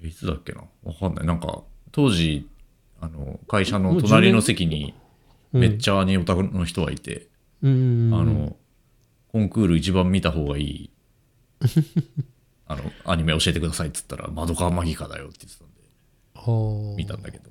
[0.03, 0.61] いつだっけな？
[0.83, 1.25] わかんない。
[1.25, 2.47] なんか、当時、
[3.01, 4.93] あの、会社の隣の席に、
[5.51, 7.27] めっちゃアニオタクの人がいて、
[7.63, 8.55] うんあの、
[9.31, 10.89] コンクール一番見た方がいい、
[12.67, 17.49] あの、アニメ教えてくださいっつったら、窓かマギカだよって言ってたんで、見たんだけど。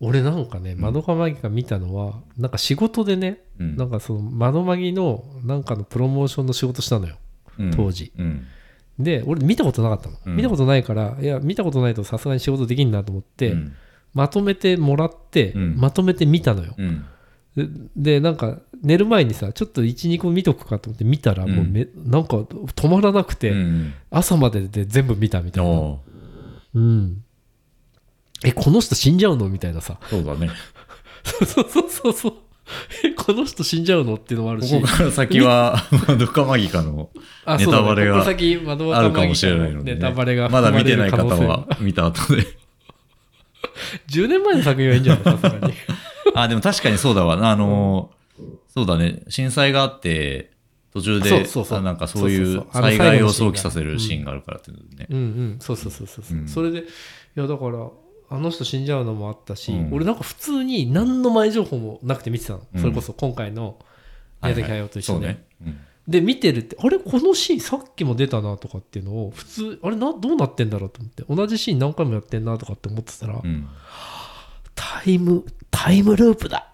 [0.00, 3.76] 俺なんかね窓かマギが見たのはなんか仕事でね、うん。
[3.76, 7.16] なんかその窓マギのなんかのプロモーションの仕事したのよ。
[7.16, 7.27] うん
[7.74, 8.12] 当時。
[8.18, 8.46] うん。
[8.98, 10.36] で俺見たことなかったの、うん。
[10.36, 13.72] 見たことないからいや見たことないとさすがに仕事できんなと思って、うん。
[14.14, 15.76] まとめてもらって、うん。
[15.76, 17.04] まとめて見たのよ、うん。
[17.56, 21.50] ででなんか寝る前にさちょっと12個見とくかと思って見たらうん。
[21.54, 23.92] もうめ、なんか止まらなくて、うん。
[24.10, 25.96] 朝までで全部見たみたいな、あ
[26.74, 26.80] う。
[26.80, 27.24] ん、
[28.44, 29.48] えこの人死んじゃうの？
[29.48, 29.98] みたいなさ。
[30.00, 30.50] あ、そうだね。
[31.24, 32.34] そうそうそうそう
[33.04, 34.74] え この人死んじゃうのっていうのもあるし。
[34.74, 37.10] ここから先は、 窓かマギカの
[37.58, 38.18] ネタバレが
[38.98, 42.46] あるかもしれないので、ね、ネタバレがまだ見てない方は見た後で。
[44.10, 45.74] 10年前の作品はいいんじゃないさすがに。
[46.34, 47.50] あ、でも確かにそうだわ。
[47.50, 48.10] あの、
[48.68, 49.22] そうだね。
[49.28, 50.52] 震災があって、
[50.92, 51.78] 途中で、そうそうそう。
[51.78, 55.06] あなんかそういう災害を想起させるシーンがあるからっていうね。
[55.10, 55.56] うんうん。
[55.60, 56.48] そうそうそうそう、うん。
[56.48, 56.82] それでい
[57.36, 57.88] やだから
[58.30, 63.78] あの人死んじゃうのもあったし、うん俺なんか普通に何の前情報もなくて見てたの、うんそれこそ今回の
[64.42, 65.44] 宮崎駿と一緒で、そうね。
[65.66, 73.68] うんで見てるってあれこのシーンさっきも出たなとかっていうのを普通あれなどうなってんだろうと思って同じシーン何回もやってんなとかって思ってたら、うん。
[74.74, 76.72] タイムタイムループだ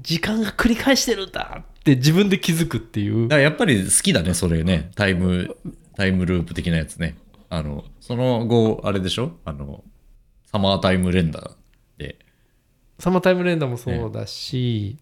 [0.00, 4.92] 時間が繰り返してるんだって自分で気づくっていうだからやっぱり好きだね、それね。
[4.94, 5.56] タイム、
[5.96, 7.16] タイムループ的なやつね。
[7.48, 9.32] あの、その後、あれでしょ？
[9.44, 9.82] あの、
[10.50, 11.50] サマータイムレンダー
[11.98, 12.18] で。
[12.98, 14.98] サマータイムレンダーもそうだし、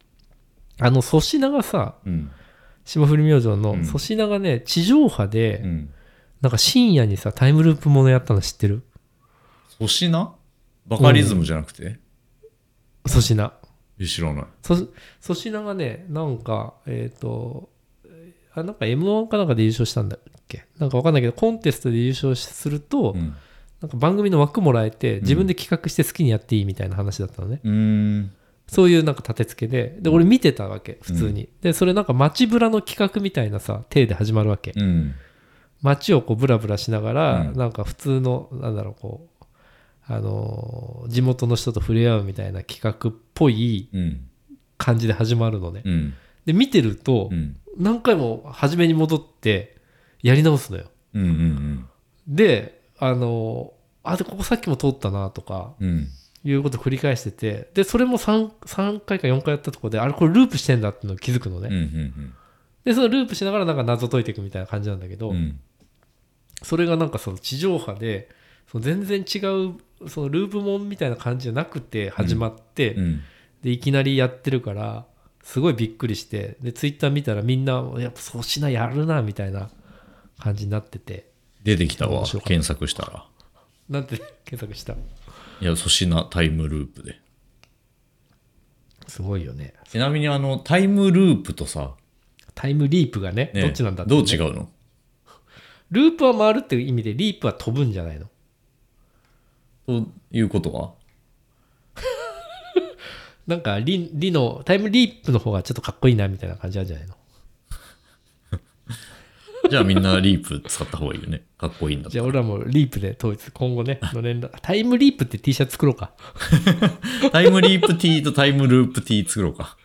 [0.78, 2.30] あの粗品がさうん。
[2.84, 5.90] 霜降り明星のうん粗品がね地上波で、うん。
[6.40, 8.82] なんか深夜にさタイムループものやったの知ってる？
[9.78, 10.34] 粗品？
[10.86, 11.98] バカリズムじゃなくて、
[13.06, 13.52] 粗品
[13.98, 14.44] え知らない。
[14.62, 14.74] そ
[15.20, 17.68] 粗品がねなんかえっ、と
[18.54, 20.64] あなんか m 1かなんかで優勝したんだっけ？
[20.78, 23.34] なんかわかんないけどコンテストで優勝すると、うん。
[23.80, 27.70] なんか番組の枠もらえて自分で企画して好きにやっていいみたいな話だったのね、うー
[28.20, 28.32] ん。
[28.66, 29.96] そういうなんか立て付けで。
[30.00, 35.14] で俺見てたわけ普通に、でそれなんか街ブラの企画みたいなさ体で始まるわけ、うん。
[35.80, 37.52] 街をこうブラブラしながら、うん。
[37.54, 39.44] なんか普通のなんだろうこう
[40.06, 44.24] あのー地元の人と触れ合うみたいな企画っぽいうん。
[44.76, 46.14] 感じで始まるのね、うん。
[46.46, 47.56] で見てると、うん。
[47.76, 49.76] 何回も初めに戻って
[50.22, 50.86] やり直すのよ。
[51.14, 51.86] うんうん。
[52.28, 53.72] であの
[54.02, 55.88] あでここさっきも通ったなとかうん。
[55.88, 56.08] うん。
[56.44, 62.34] いうことを繰り返しててでそれも 3, 3回か4回やったところであれこれループしてんだってのを気づくのね、うんうん
[62.84, 65.36] でそのループしながらなんか謎解いていくみたいな感じなんだけど、うん。
[65.36, 65.60] うん。
[66.62, 68.30] それがなんかその地上波で
[68.70, 69.38] その全然違
[69.68, 73.20] うそのループもんみたいな感じじゃなくて始まって、うん。
[73.62, 75.04] でいきなりやってるから
[75.42, 79.68] すごいびっくりしてでツイッター見たらみんなやっぱ粗品やるなみたいな
[80.38, 81.27] 感じになってて
[81.68, 83.26] 出てきたわ検索したら。
[83.90, 84.16] なんて
[84.46, 84.94] 検索した？
[84.94, 84.96] い
[85.64, 87.20] や、粗品タイムループで。
[89.06, 89.74] すごいよね。
[89.88, 91.94] ちなみにあの、タイムループとさ、
[92.54, 94.70] タイムリープがねねどっちなんだって、どね、う違うの？
[95.90, 98.26] ループは回るっていう意味でリープは飛ぶんじゃないの？
[99.86, 100.92] ということは？
[103.46, 107.14] なんかリリのタイムリープの方がちょっとかっこいいなみたいな感じなんじゃないの？
[109.68, 111.42] じゃあみんなリープ使った方がいいよね。
[111.58, 116.12] かっこいいんだじゃあ俺らもリープで統一今後ねの連絡 タイムリープって T シャツ作ろうか
[117.32, 119.76] タイムリープ T とタイムループ T 作ろうか。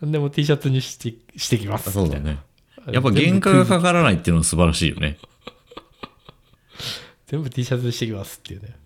[0.00, 2.38] 何でも T シャツにしてしてきますそうだね。
[2.92, 5.18] やっぱ原価がかからないっていうのは素晴らしいよね。
[7.26, 8.76] 全部 T シャツにしてきますっていうね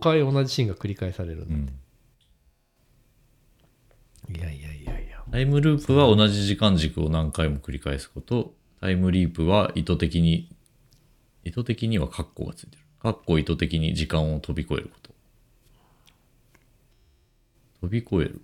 [0.00, 1.72] 回同じシーンが繰り返されるんだ、
[4.28, 4.36] うん。
[4.36, 4.97] いやいやいや
[5.30, 8.54] タイムループは同じ時間軸を何回も繰り返すこと。
[8.80, 10.48] タイムリープは意図的に、
[11.44, 12.82] 意図的にはカッコがついてる。
[13.02, 15.10] カッコ意図的に時間を飛び越えること。
[17.82, 18.40] 飛び越える。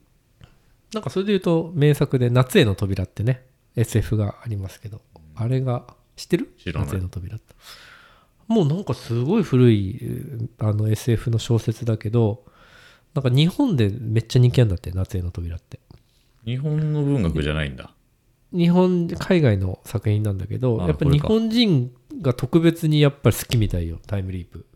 [0.92, 3.42] なんかそれで言うと名作で「夏への扉」ってね
[3.74, 5.02] SF がありますけど
[5.34, 6.54] あれが知ってる？
[6.56, 7.54] 知らない夏への扉って
[8.46, 12.44] もうなんかすごい古いあの SF の小説だけど
[13.12, 15.80] なんか日本でめっちゃ人気なんだって夏への扉って
[16.44, 17.94] 日本の文学じゃないんだ。
[18.52, 21.92] 日本海外の作品なんだけどあやっぱ日本人
[22.22, 24.66] が特別にやっぱり好きみたいよタイムリープ。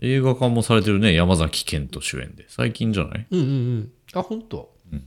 [0.00, 1.12] 映画化もされてるね。
[1.14, 2.46] 山崎賢人主演で。
[2.48, 3.26] 最近じゃない？
[3.30, 3.92] うんうんうん。
[4.14, 5.04] あ本当、うん。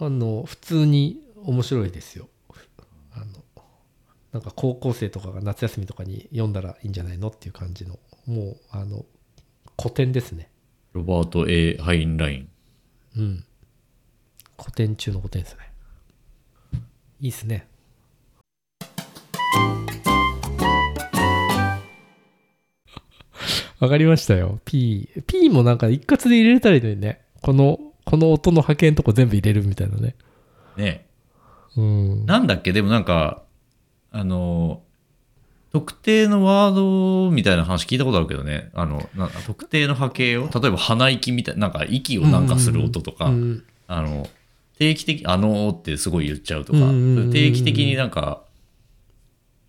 [0.00, 2.28] あの普通に面白いですよ。
[3.12, 3.26] あの
[4.32, 7.98] なんか高校生とかが夏休みとかに読んだらいいんじゃないのっていう感じの。
[8.26, 9.06] もうあの
[9.80, 10.50] 古典ですね。
[10.92, 12.48] ロバート・ A・ ハインライン。
[13.16, 13.44] うん
[14.60, 15.60] 古典中の古典ですね。
[17.20, 17.66] いいっすね。
[23.80, 24.60] わかりましたよ。
[24.64, 27.20] P P もなんか一括で入れれたらいいのにね。
[27.42, 30.14] このこの音の波形のとこ全部入れるみたいなね。
[30.76, 31.06] ね。
[31.76, 32.26] うん。
[32.26, 32.72] なんだっけ？
[32.72, 33.42] でもなんか、
[34.10, 34.82] あの、
[35.72, 38.70] 特定のワードみたいな話聞いたことあるけどね。
[38.74, 43.64] あの、な特定の波形を、例えば鼻息みたいな、なんか息をなんかする音とか、うん。
[43.86, 44.26] あの、
[44.78, 47.30] 定期的、あのーってすごい言っちゃうとか、うんうんうんうん。
[47.32, 48.42] 定期的になんか、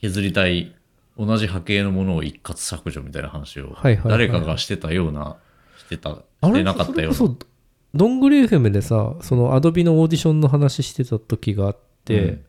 [0.01, 0.75] 削りたい、
[1.17, 5.37] 同じ波形のものを一括削除みたいな話を、誰かがしてたような、
[5.77, 6.11] してた、
[6.43, 7.17] してなかったような。
[7.17, 7.49] それこそ
[7.93, 12.39] どんぐり FM でさそのアドビのオーディションの話してた時があって、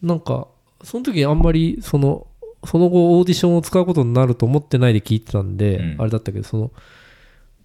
[0.00, 0.46] なんか
[0.84, 2.28] その時あんまりその
[2.64, 6.00] その後オーディションを使うことになると思ってないで聞いてたんで、うん。
[6.00, 6.70] あれだったけどその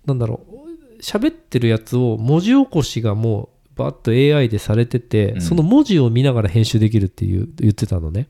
[0.05, 5.41] なんだろう喋ってるやつを文字起こしがもうバッと AI でされてて、うん。
[5.41, 8.27] その文字を見ながら編集できるっていう言ってたのね。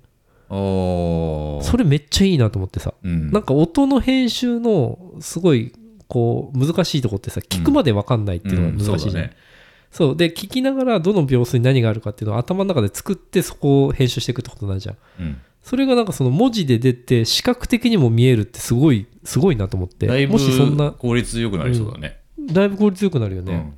[0.50, 2.94] それめっちゃいいなと思ってさ。
[3.04, 3.32] うん。
[3.32, 5.74] なんか音の編集のすごい
[6.08, 9.32] こう難しいとこってさ聞くまで分かんないっていうのが難しいうんそうだね。
[9.92, 10.18] そう。
[10.18, 14.98] で聞きながらどの秒数に何があるかっていうのを頭の中で作ってそこを編集していくってことになるじゃん。
[15.20, 15.38] うん。
[15.62, 20.08] それがなんかその文字で出て視覚的にも見えるってすごいすごいなと思って。
[20.08, 22.20] だいぶもしそんな効率よくなりそうだね。
[22.40, 23.74] だいぶ効率よくなるよね、うん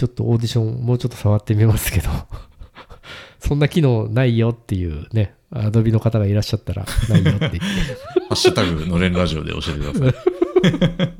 [0.00, 2.08] ちょっとオーディションもうちょっと触ってみますけど
[3.38, 7.66] そんな機能ないよっていうねアドビの方がいらっしゃったらないよって言ってハ
[8.30, 10.18] ッシュタグのれんラジオで教えてくださ
[11.06, 11.14] い。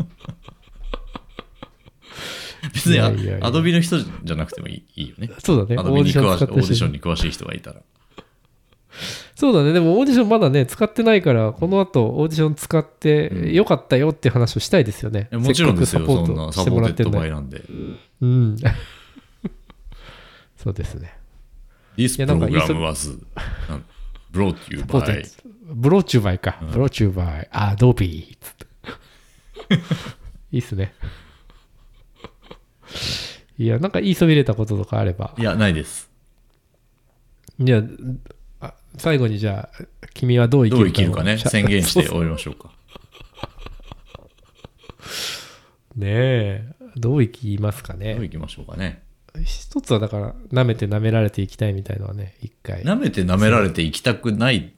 [2.73, 5.29] 別にアドビの人じゃなくてもいいいいよね。
[5.41, 7.83] そうだねアドビに詳しオーディションに詳しい人がいたら。
[9.41, 9.73] そうだね。
[9.73, 15.29] でもオーディションまだね、使ってないから、この後オーディション使ってよかったよっていう話をしたいですよね。
[15.33, 17.21] いやもちろんですよ、サしてポーテッドもらってんだよ。
[17.23, 17.63] バイなんで。
[18.21, 18.59] うん。
[20.63, 21.17] そうですね。
[21.97, 23.19] This いやなんか program was
[24.31, 25.27] brought you by テ
[25.73, 26.59] ブローチューバイか。
[26.71, 28.45] ブローチューバイ、アドビー。
[28.45, 28.67] つって
[30.53, 30.93] いいっすね。
[33.57, 35.35] いや、なんか言いそびれたこととかあれば。
[35.39, 36.11] いや、ないです。
[37.59, 37.85] じゃあ、あ
[38.97, 39.85] 最後にじゃあ、
[40.15, 42.71] 君はどう生きるかをどう生きるかね、宣言して終わりましょうか。
[45.97, 46.65] ねえ
[46.97, 49.03] どういきますかねどういきましょうかね。
[49.45, 54.73] 一つはだから舐めて舐められていきたいみたいのはね一回舐めて舐められていきたくない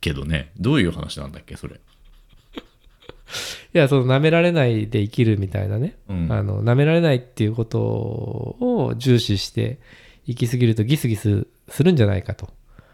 [0.00, 0.52] けどね。
[0.58, 1.76] どういう話なんだっけ、それ。
[1.76, 9.78] いやその舐められないで生きるみたいなね、うんあの舐められないっていうことを重視して
[10.26, 12.48] 生きすぎるとギスギスするんじゃないかと。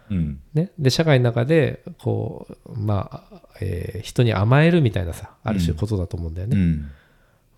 [0.09, 0.39] うん。
[0.53, 6.91] ね、で社会の中でこうまあ、えー人に甘えるみたいなさある種ことだと思うんだよね、うん。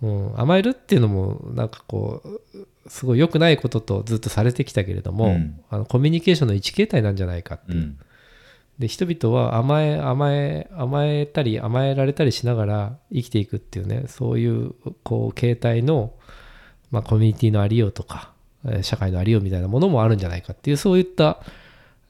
[0.02, 8.00] うん甘えるっていうのもなんかこうすごい良くないこととずっとされてきたけれども、うんあのコミュニケーションの一形態なんじゃないかっていう、うん。
[8.80, 14.74] で人々は甘え甘え甘えたり甘えられたりしながら生きていくっていうねそういう
[15.04, 16.14] こう形態の、
[16.89, 18.32] まあ、コミュニティのありようとか
[18.66, 21.41] えー社会のありようみたいなものもあるんじゃないかっていうそういった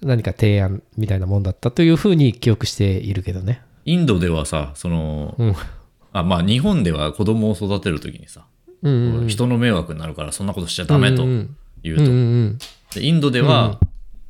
[0.01, 3.61] 何か提案みたいなもんだったというふうに記憶しているけどね。
[3.85, 5.55] インドではさ、その、うん。
[6.13, 8.45] あ、まあ日本では子供を育てるときにさ、
[8.81, 9.27] うんうんうん。
[9.27, 12.03] 人の迷惑になるからそんなことしちゃダメとうん言うと。
[12.03, 12.57] うんうんうん。
[12.93, 13.79] でインドでは、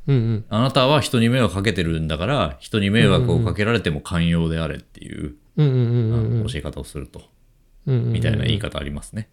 [0.06, 0.44] うんうん。
[0.48, 7.22] あなたは人に迷惑かけてるんだから、人に迷惑をかけられても寛容であれっていう、教え方をすると、
[7.86, 8.12] うんうんうん。
[8.12, 9.28] みたいな言い方ありますね。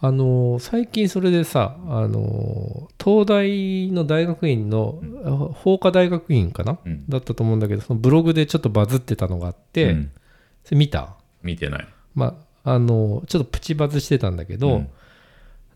[0.00, 5.00] あの最近それでさあの東大の大学院の、
[5.54, 7.04] 法科大学院かな、うん。
[7.08, 10.10] だったと思うんだけどそのブログでちょっとバズってたのがあって、うん。
[10.64, 11.16] それ見た？
[11.42, 11.88] 見てない。
[12.14, 14.88] まああのちょっとプチバズしてたんだけど、うん。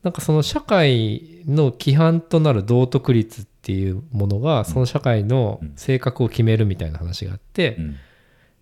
[0.02, 7.92] なんかその社会の規範となる道徳律っていうものがその社会の性格を決めるみたいな話があって、うん。
[7.92, 7.98] で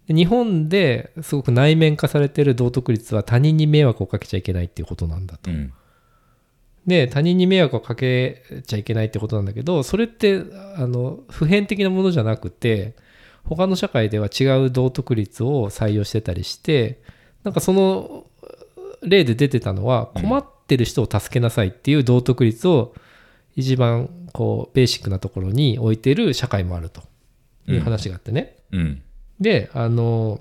[0.08, 5.50] 日本ですごく内面化されてる道徳律は他人に迷惑をかけちゃいけないっていうことなんだと。
[5.50, 5.72] うん
[6.86, 10.44] で他人に迷惑をかけちゃいけないってことなんだけどそれって
[10.76, 12.94] あの普遍的なものじゃなくて
[13.42, 17.00] 他の社会では違う道徳律を採用してたりして
[17.42, 18.26] なんかその
[19.02, 22.94] 例で出てたのはうん困ってる人を助けなさいっていう道徳律を
[23.56, 27.02] 一番こうベーシックなところに置いてる社会もあると
[27.66, 28.56] いう話があってね。
[28.70, 29.02] うん
[29.40, 30.40] であの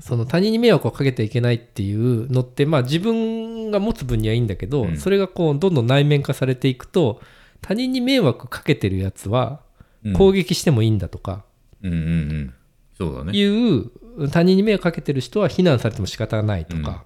[0.00, 4.96] その他人に迷惑をかけてはいけないっていうのってまあ自分が持つ分にはいいんだけど、うん。
[4.96, 7.20] それがこうどんどん内面化されていくと
[7.60, 9.60] 他人に迷惑かけてるやつは
[10.04, 10.12] うん。
[10.12, 11.44] 攻撃してもいいんだとか
[11.82, 12.54] うんうんうん。
[12.96, 13.36] そうだね。
[13.36, 13.90] いう
[14.30, 17.04] 他人に迷惑かけてる人は非難されても仕方ないとか、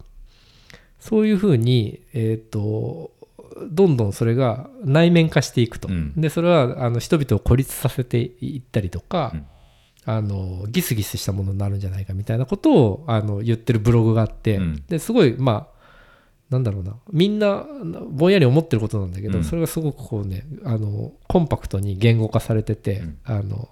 [0.98, 3.12] そういうふうにえっ、と
[3.70, 6.12] どんどんそれが内面化していくと、うん。
[6.18, 9.46] でそれはあの人々を孤立させていったりとか、うん
[10.04, 14.84] あのギスギスしたものになるんじゃないかみたいなことをあの言ってるブログがあって、うん。
[14.88, 15.82] ですごいまあ
[16.50, 16.96] なんだろうな。
[17.12, 17.64] みんな
[18.10, 19.44] ぼんやり思ってることなんだけど、うん。
[19.44, 23.18] それがすごくこうねあのコンパクトに言語化されてて、うん。
[23.24, 23.68] あの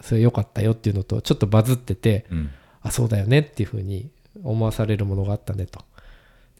[0.00, 2.50] それ良かったよっていうのとちょっとバズっててうん。
[2.82, 4.10] あそうだよねっていうふうに
[4.42, 5.78] 思わされるものがあったねと。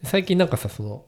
[0.01, 1.03] で最近なんかさその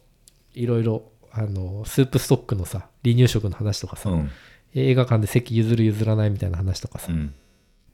[0.54, 4.32] いろいろあのスープストックのさ離乳食の話とかさ、うん。
[4.76, 7.34] 映画館で席譲る譲らないみたいな話とかさ、うん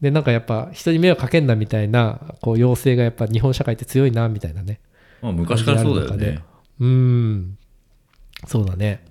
[0.01, 4.79] でなんかやっぱ人に迷惑かけんなみたいなこう要請がやっぱ日本社会って強いなみたいなね。
[5.21, 6.43] まあ昔からそうだよね。
[6.79, 7.57] うーん。
[8.47, 9.05] そうだね。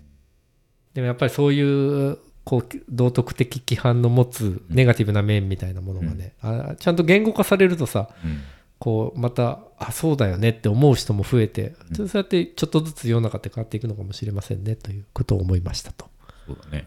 [0.92, 8.42] でもやっぱりそういうこう道徳的規範の持つネガティブな面みたいなものがね、あちゃんと言語化されるとさうん。
[8.80, 16.10] こうまたあそうだよねって思う人も増えて、そうやってちょっとずつ世の中って変わっていくのかもしれませんねということを思いましたと。
[16.46, 16.86] そうだね。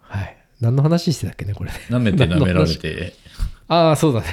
[0.00, 1.70] はい何の話してたっけねこれ。
[1.70, 3.14] ね舐めて舐められて。
[3.68, 4.26] ああそうだね。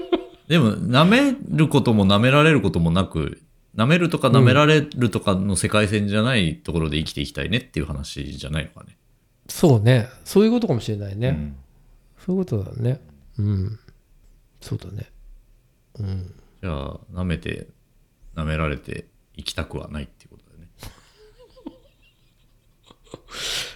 [0.48, 3.42] でも、舐めることも舐められることもなく、
[3.76, 8.96] 舐めるとか舐められるとかの世界線じゃないところで生きていきたいねっていう話じゃないのかね。
[9.48, 10.08] そうね。
[10.24, 11.56] そういうことかもしれないね、うん。
[12.24, 13.00] そういうことだね。
[13.38, 13.78] うん。
[14.60, 15.10] そうだね。
[15.98, 16.34] うん。
[16.62, 17.68] じゃあ、舐めて、
[18.34, 19.06] 舐められて
[19.36, 20.68] 生きたくはないっていうことだよね。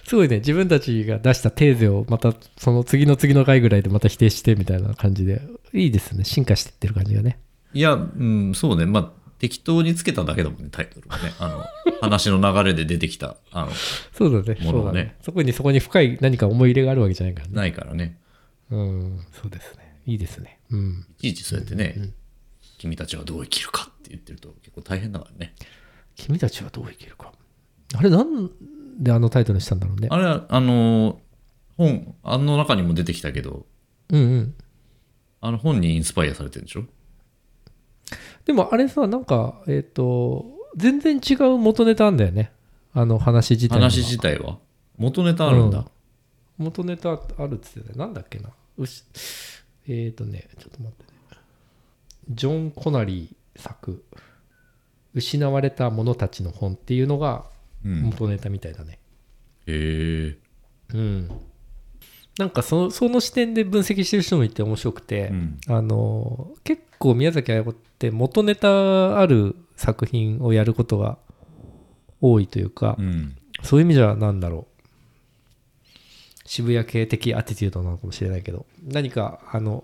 [0.11, 5.41] すごいね自分たちが出したテーゼをまたその次の次の回ぐらいでまた否定してみたいな感じで
[5.71, 6.25] いいですね。
[6.25, 7.39] 進化していってる感じがね。
[7.73, 8.85] いや、うん、そうね。
[8.85, 11.31] まあ、適当につけただけだもんね、タイトルはね。
[11.39, 11.65] あの、
[12.01, 13.71] 話の流れで出てきた、あの、
[14.11, 14.91] そうだねものはね。
[14.91, 15.15] そうだね。
[15.21, 17.53] そこにそこに深い何か思い入れがあるわけじゃないからね。
[17.53, 18.19] ないからね。
[18.69, 19.95] うんそうですね。
[20.05, 20.59] いいですね。
[20.71, 21.05] うん。
[21.21, 22.11] いちいちそうやってね、
[22.79, 25.55] 君たちはどう生きるかって言ってると結構大変だからね。
[26.15, 27.31] 君たちはどう生きるか。
[27.93, 28.51] あれなん
[29.01, 30.07] であのタイトルにしたんだろうね。
[30.11, 31.19] あれは、あの、
[31.75, 33.65] 本、あの中にも出てきたけど、
[34.09, 34.55] うんうん。
[35.41, 36.85] あの本にインスパイアされてるんでしょ？
[38.45, 40.45] でもあれさなんかえっ、と
[40.77, 42.51] 全然違う元ネタあんだよね。
[42.93, 44.59] あの話自体話自体は？
[44.97, 45.85] 元ネタあるんだ。
[46.59, 48.51] 元ネタあるっつってたなんだっけな。
[48.77, 49.03] うし
[49.87, 51.19] えっ、ー、とねちょっと待ってね。
[52.29, 54.05] ジョン・コナリー作。
[55.15, 57.51] 失われた者たちの本っていうのがうん。
[57.83, 58.99] 元ネタみたいだね。
[59.67, 60.37] へえ。
[60.93, 61.29] うん。
[62.37, 65.59] なんかそのその視点で分析してる人もいて面白くて、うん。
[65.67, 71.17] あの結構宮崎駿って元ネタある作品をやることが
[72.21, 73.37] 多いというか、うん。
[73.63, 74.71] そういう意味じゃなんだろう
[76.45, 79.83] 渋谷系的アティテュードなのかもしれないけど何かあの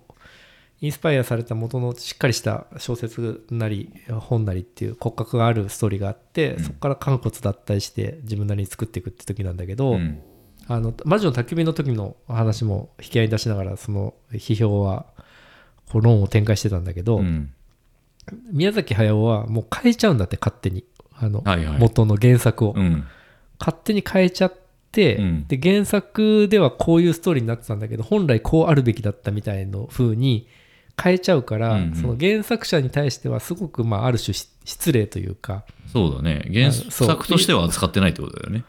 [0.80, 10.22] インスパイアされた元のしっかりした小説なり本なりっていう骨格があるストーリーがあって、うんそこから肝骨脱退して自分なりに作っていくって時なんだけど、うん。
[10.70, 15.06] あの魔女の宅急便の時の話も引き合いに出しながらその批評は
[15.90, 17.54] こう論を展開してたんだけど、うん。
[18.52, 20.84] 宮崎駿はもう変えちゃうんだって勝手に
[21.16, 21.80] あの、はいはい。
[21.80, 23.06] 元の原作を、うん。
[23.60, 24.52] 勝手に変えちゃっ
[24.92, 30.48] て、うんで原作ではこういうストーリーになってたんだけど本来こうあるべきだったみたいの風に
[31.02, 31.96] 変えちゃうから、うんうん。
[31.96, 36.50] その原作者に対してはすごく、まあ、ある種し失礼というか、そうだね。
[36.54, 38.64] 原作としては扱ってないってことだよね。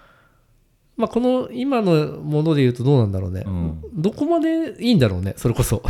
[0.96, 3.82] まあ、この今のもので言うとどうなんだろうね、うん。
[3.94, 5.82] どこまでいいんだろうねそれこそ。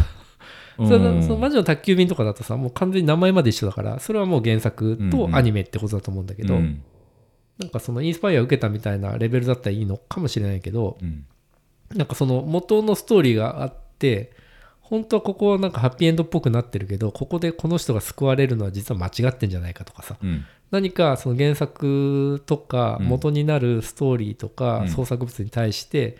[0.76, 6.82] そのその魔女の宅急便とかだとさもう完全に名前まで一緒だからそれはもう原作とアニメってことだと思うんだけど、うん。
[7.58, 11.24] なんかそのインスパイアを受けたみたいなレベルだったらいいのかもしれないけど、うん。
[11.96, 14.30] なんかその元のストーリーがあって
[14.88, 20.16] 本当はここはなんかハッピーエンドっぽくなってるけどここでこの人が救われるのは実は間違ってんじゃないかとかさ。
[20.22, 20.46] うん。
[20.70, 23.06] 何かその原作とかうん。
[23.06, 24.88] 元になるストーリーとかうん。
[24.88, 26.16] 創作物に対して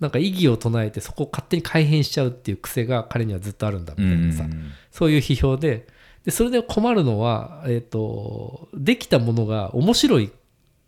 [0.00, 4.44] なんか異議を唱えてそこを勝手に改変しちゃうっていう癖が彼にはずっとあるんだみたいなさ、
[4.90, 5.86] そういう批評で。
[6.24, 10.30] でそれで困るのは、えー、とできたものが面白い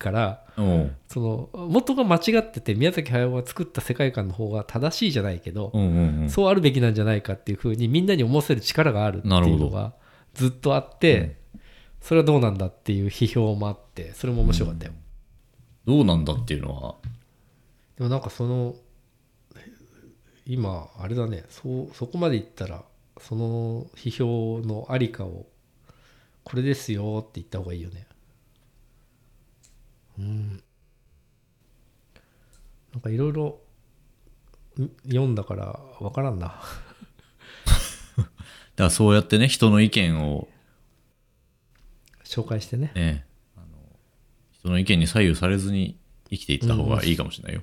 [0.02, 6.30] からおうその元が間違ってて宮崎駿が作った世界観の方が正しいじゃないけど、うんうんうん。
[6.30, 9.94] そうあるべきなんじゃないかっていうふうにみんなに思わせる力があるっていうのが
[10.34, 11.36] ずっとあって、
[12.00, 14.92] それはどうなんだっていう批評もあってそれも面白かったよ、
[15.86, 16.96] どうなんだっていうのは？
[17.96, 18.74] でもなんかその
[20.44, 21.44] 今あれだね。
[21.48, 22.82] そうそこまで言ったら
[23.20, 25.46] その批評のありかを
[26.42, 28.08] これですよって言った方がいいよね
[30.18, 30.62] うん。
[32.92, 33.60] なんかいろいろ
[34.78, 36.48] ん読んだから分からんな。
[38.16, 38.30] だか
[38.76, 40.48] らそうやってね人の意見を。
[42.24, 42.92] 紹介してね。
[42.94, 43.66] ねあの
[44.52, 45.98] 人の意見に左右されずに
[46.30, 47.62] 生きていった方がいいかもしれないよ、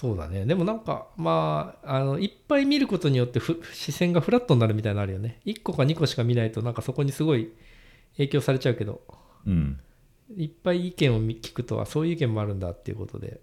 [0.00, 0.46] そうだね。
[0.46, 5.40] でもなんかまああのいっぱい見ることによってふ視線がフラットになるみたいなのあるよね。
[5.44, 7.50] 1個か2個しか見ないとなんかそこにすごい
[8.12, 9.00] 影響されちゃうけど。
[9.44, 9.80] うん。
[10.36, 13.40] いっぱい意見を見聞くとはそういう意見もあるんだっていうことで。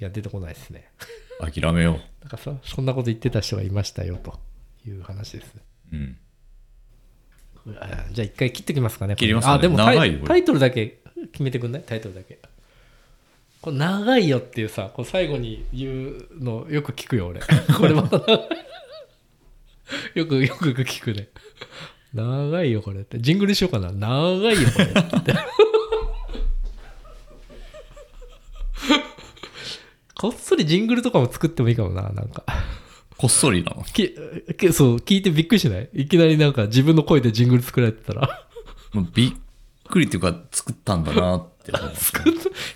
[0.00, 0.90] いや出てこないですね。
[1.38, 4.40] 諦めよなんかさそんなこと言ってた人がいましたよと
[4.84, 5.54] いう話です。
[5.54, 9.14] ねう、うん、あじゃあ一回切ってきますかね。
[9.14, 9.58] 切りますかね。
[9.58, 11.02] あでもタイトルだけ
[11.32, 11.82] 決めてくんない？
[11.82, 12.40] タイトルだけ
[13.60, 17.40] これ長いよっていうさこれ最後に言うのよく聞くよ俺。
[17.76, 18.16] これまた
[20.14, 21.28] よくよく聞くね。
[22.14, 23.18] 長いよこれって。
[23.20, 23.92] ジングルしようかな。
[23.92, 25.34] 長いよこれって。
[30.18, 32.44] こっそりジングルとかも作ってもいいかもななんか。
[33.18, 33.82] こっそりなの？
[33.84, 34.14] き
[34.58, 35.88] きそう聞いてびっくりしない？
[35.92, 38.46] いきなりなんか自分の声でジングル作られてたら。
[38.92, 39.32] もうびっ
[39.88, 41.92] くりっていうか作ったんだなって思う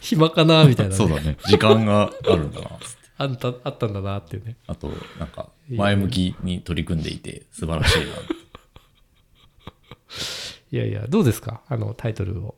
[0.00, 1.36] 暇かなみたいな、ね、そうだね。
[1.46, 2.70] 時間があるんだな。
[3.18, 4.56] あんたあったんだなっていうね。
[4.66, 8.06] あとなんか前向きに取り組んでいて素晴らしいな。
[10.72, 11.60] いやいやどうですか？
[11.68, 12.54] あのタイトルを。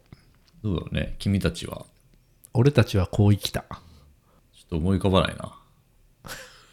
[0.63, 1.17] どうだろうね。
[1.19, 1.87] 君たちは
[2.55, 3.63] 「俺たちはこう生きた。
[3.63, 3.77] ちょ
[4.67, 5.53] っと思い浮かばないな。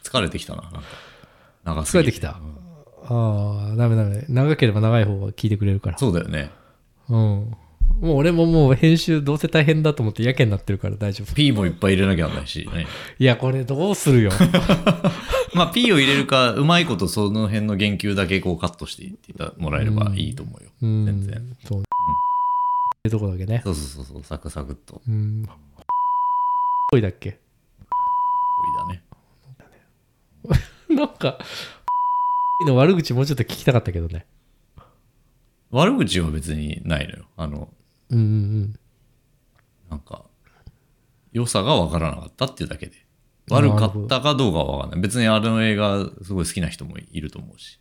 [0.04, 0.82] 疲れてきたななんか。
[1.64, 2.40] 長すぎ疲れてきた。
[2.40, 3.70] うん。
[3.70, 4.26] ああダメダメ。
[4.30, 5.98] 長ければ長い方が聞いてくれるから。
[5.98, 6.52] そうだよね。
[7.10, 7.58] うん
[8.02, 11.34] もう俺ももう編集どうせ大変だと思ってやけになってるから大丈夫。
[11.36, 12.68] P もいっぱい入れなきゃならないし。
[12.74, 12.88] ね。
[13.20, 14.32] いやこれどうするよ。
[15.54, 21.06] まあ P を入れるかうまいことその辺の言及だけこうカットしていってもらえればいいと思うよ、うん。
[21.06, 21.58] 全然。
[21.66, 21.82] そう。
[21.82, 21.84] っ
[23.04, 23.62] てとこだけね。
[23.64, 24.16] そうそうそう。
[24.16, 25.02] そうサクサクっと。
[25.08, 25.46] うん。
[26.92, 27.38] ぽいだっけ？
[28.88, 29.04] 多いだね。
[30.96, 31.38] なんか
[32.68, 34.26] の悪口もうちょっと聞きたかったけどね。
[35.72, 37.26] 悪口は別にないのよ。
[37.38, 37.70] あの
[38.10, 38.80] うんうんうん。
[39.90, 40.24] なんか
[41.32, 43.06] 良さが分からなかったっていうだけで。
[43.50, 45.02] 悪かったかどうかは分かんない。
[45.02, 47.80] 別にあの映画すごい好きな人もいると思うし。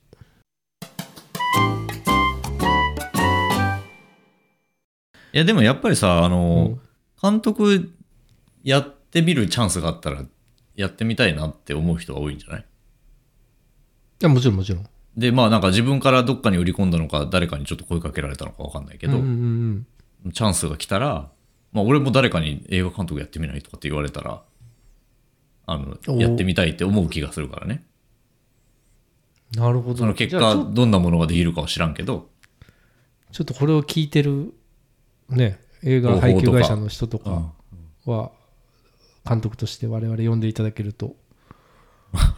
[5.34, 6.78] いやでもやっぱりさあの、
[7.20, 7.92] 監督
[8.64, 10.24] やってみるチャンスがあったら
[10.74, 12.64] やってみたいなって思う人が多いんじゃない
[14.20, 14.86] やもちろんもちろん。
[15.16, 19.86] で、まあなんか自分からどっかに売り込んだのか、誰かにちょっと声かけられたのかわかんないけど、うんうんうん
[20.32, 21.30] チャンスが来たら、
[21.72, 24.42] まあ俺も誰かに映画監督やってみないとかって言われたら、
[25.66, 27.84] あの、おやってみたいって思う気がするからね。
[29.54, 29.98] なるほど。
[29.98, 32.28] その結果、どんなものができるかは知らんけど、
[33.32, 34.54] ちょっとこれを聞いてる
[35.28, 37.52] ね映画配給会社の人とか
[38.06, 38.32] は
[39.26, 41.14] 監督として我々呼んでいただけると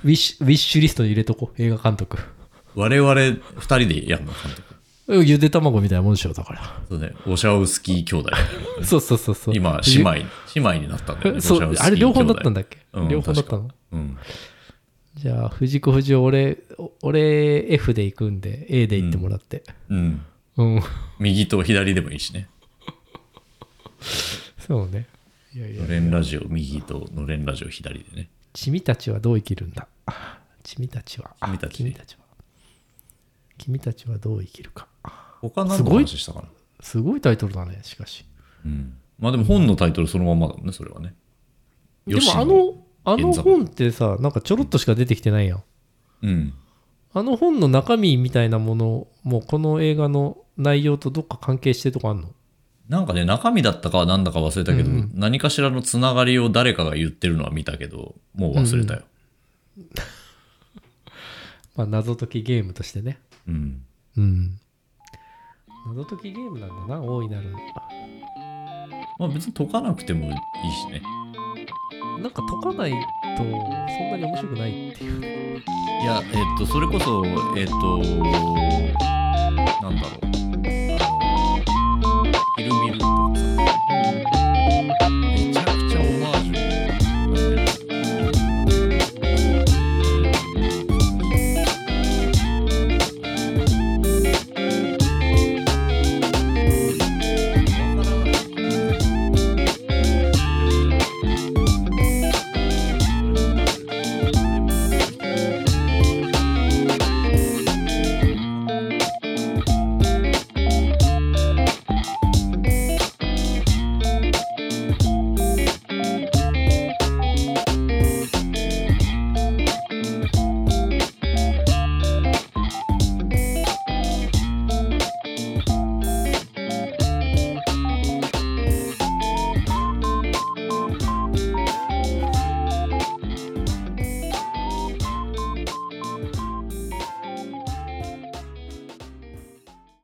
[0.05, 2.19] ウィッシュウィッシュリストに入れとこう映画監督。
[2.75, 4.70] 我々二人でやるの監督。
[5.15, 6.83] ゆで卵みたいなもんでしょだから。
[6.89, 8.31] そうね、オシャウスキー兄弟。
[8.85, 9.55] そうそうそうそう。
[9.57, 10.25] 今、姉妹、姉
[10.57, 11.41] 妹になったんだよね。
[11.41, 12.61] そうあれ両方だったんだ。
[12.63, 13.71] だっけ、うん両方だったの？
[13.93, 14.19] うん。
[15.17, 16.59] じゃあ藤子不二雄俺
[17.03, 19.65] 俺 F で行くんで A で行ってもらって。
[19.89, 20.25] うん。
[20.57, 20.83] うん、
[21.19, 22.49] 右と左でもいいしね。
[24.59, 25.07] そうね。
[25.55, 25.83] いやいや。
[25.83, 28.29] のれんラジオ右とのれんラジオ左でね。
[28.53, 29.89] 君たちはどう生きるんだ？
[30.63, 31.31] 君たちは。
[31.43, 32.21] 君たち君たちは。
[33.59, 34.89] 君たちはどう生きるか
[35.41, 36.49] 他何のすごい話したかな？
[36.81, 38.25] すごいタイトルだねしかし
[38.65, 38.95] うん。
[39.19, 41.15] まあでも本のタイトルそのまんまだもんね、それはね。
[42.07, 45.63] でもあのあの本ってさなんかちょろっとしか出てきてないやん
[46.23, 46.55] うん。
[47.13, 52.29] あの本の中身みたいなものもこの映画の内容とどっか関係してるとかあんの？
[52.89, 59.03] なんかね、中身だったかは何だか忘れたけど、うんうん何かしらのつながりを誰かが言ってるのは見たけど、もう忘れたよ。
[61.77, 63.83] まあ謎解きゲームとしてねうん。
[64.17, 64.61] うん
[65.87, 67.55] 謎解きゲームなんだな大いなる。
[69.19, 70.33] まあ別に解かなくてもいい
[70.73, 71.03] しね。
[72.21, 72.91] なんか解かない
[73.37, 73.51] とそん
[74.11, 75.21] なに面白くないっていう。
[75.21, 77.25] いやえっとそれこそ
[77.57, 77.99] えっと
[79.83, 80.21] なんだろう。
[82.57, 83.20] 昼見ると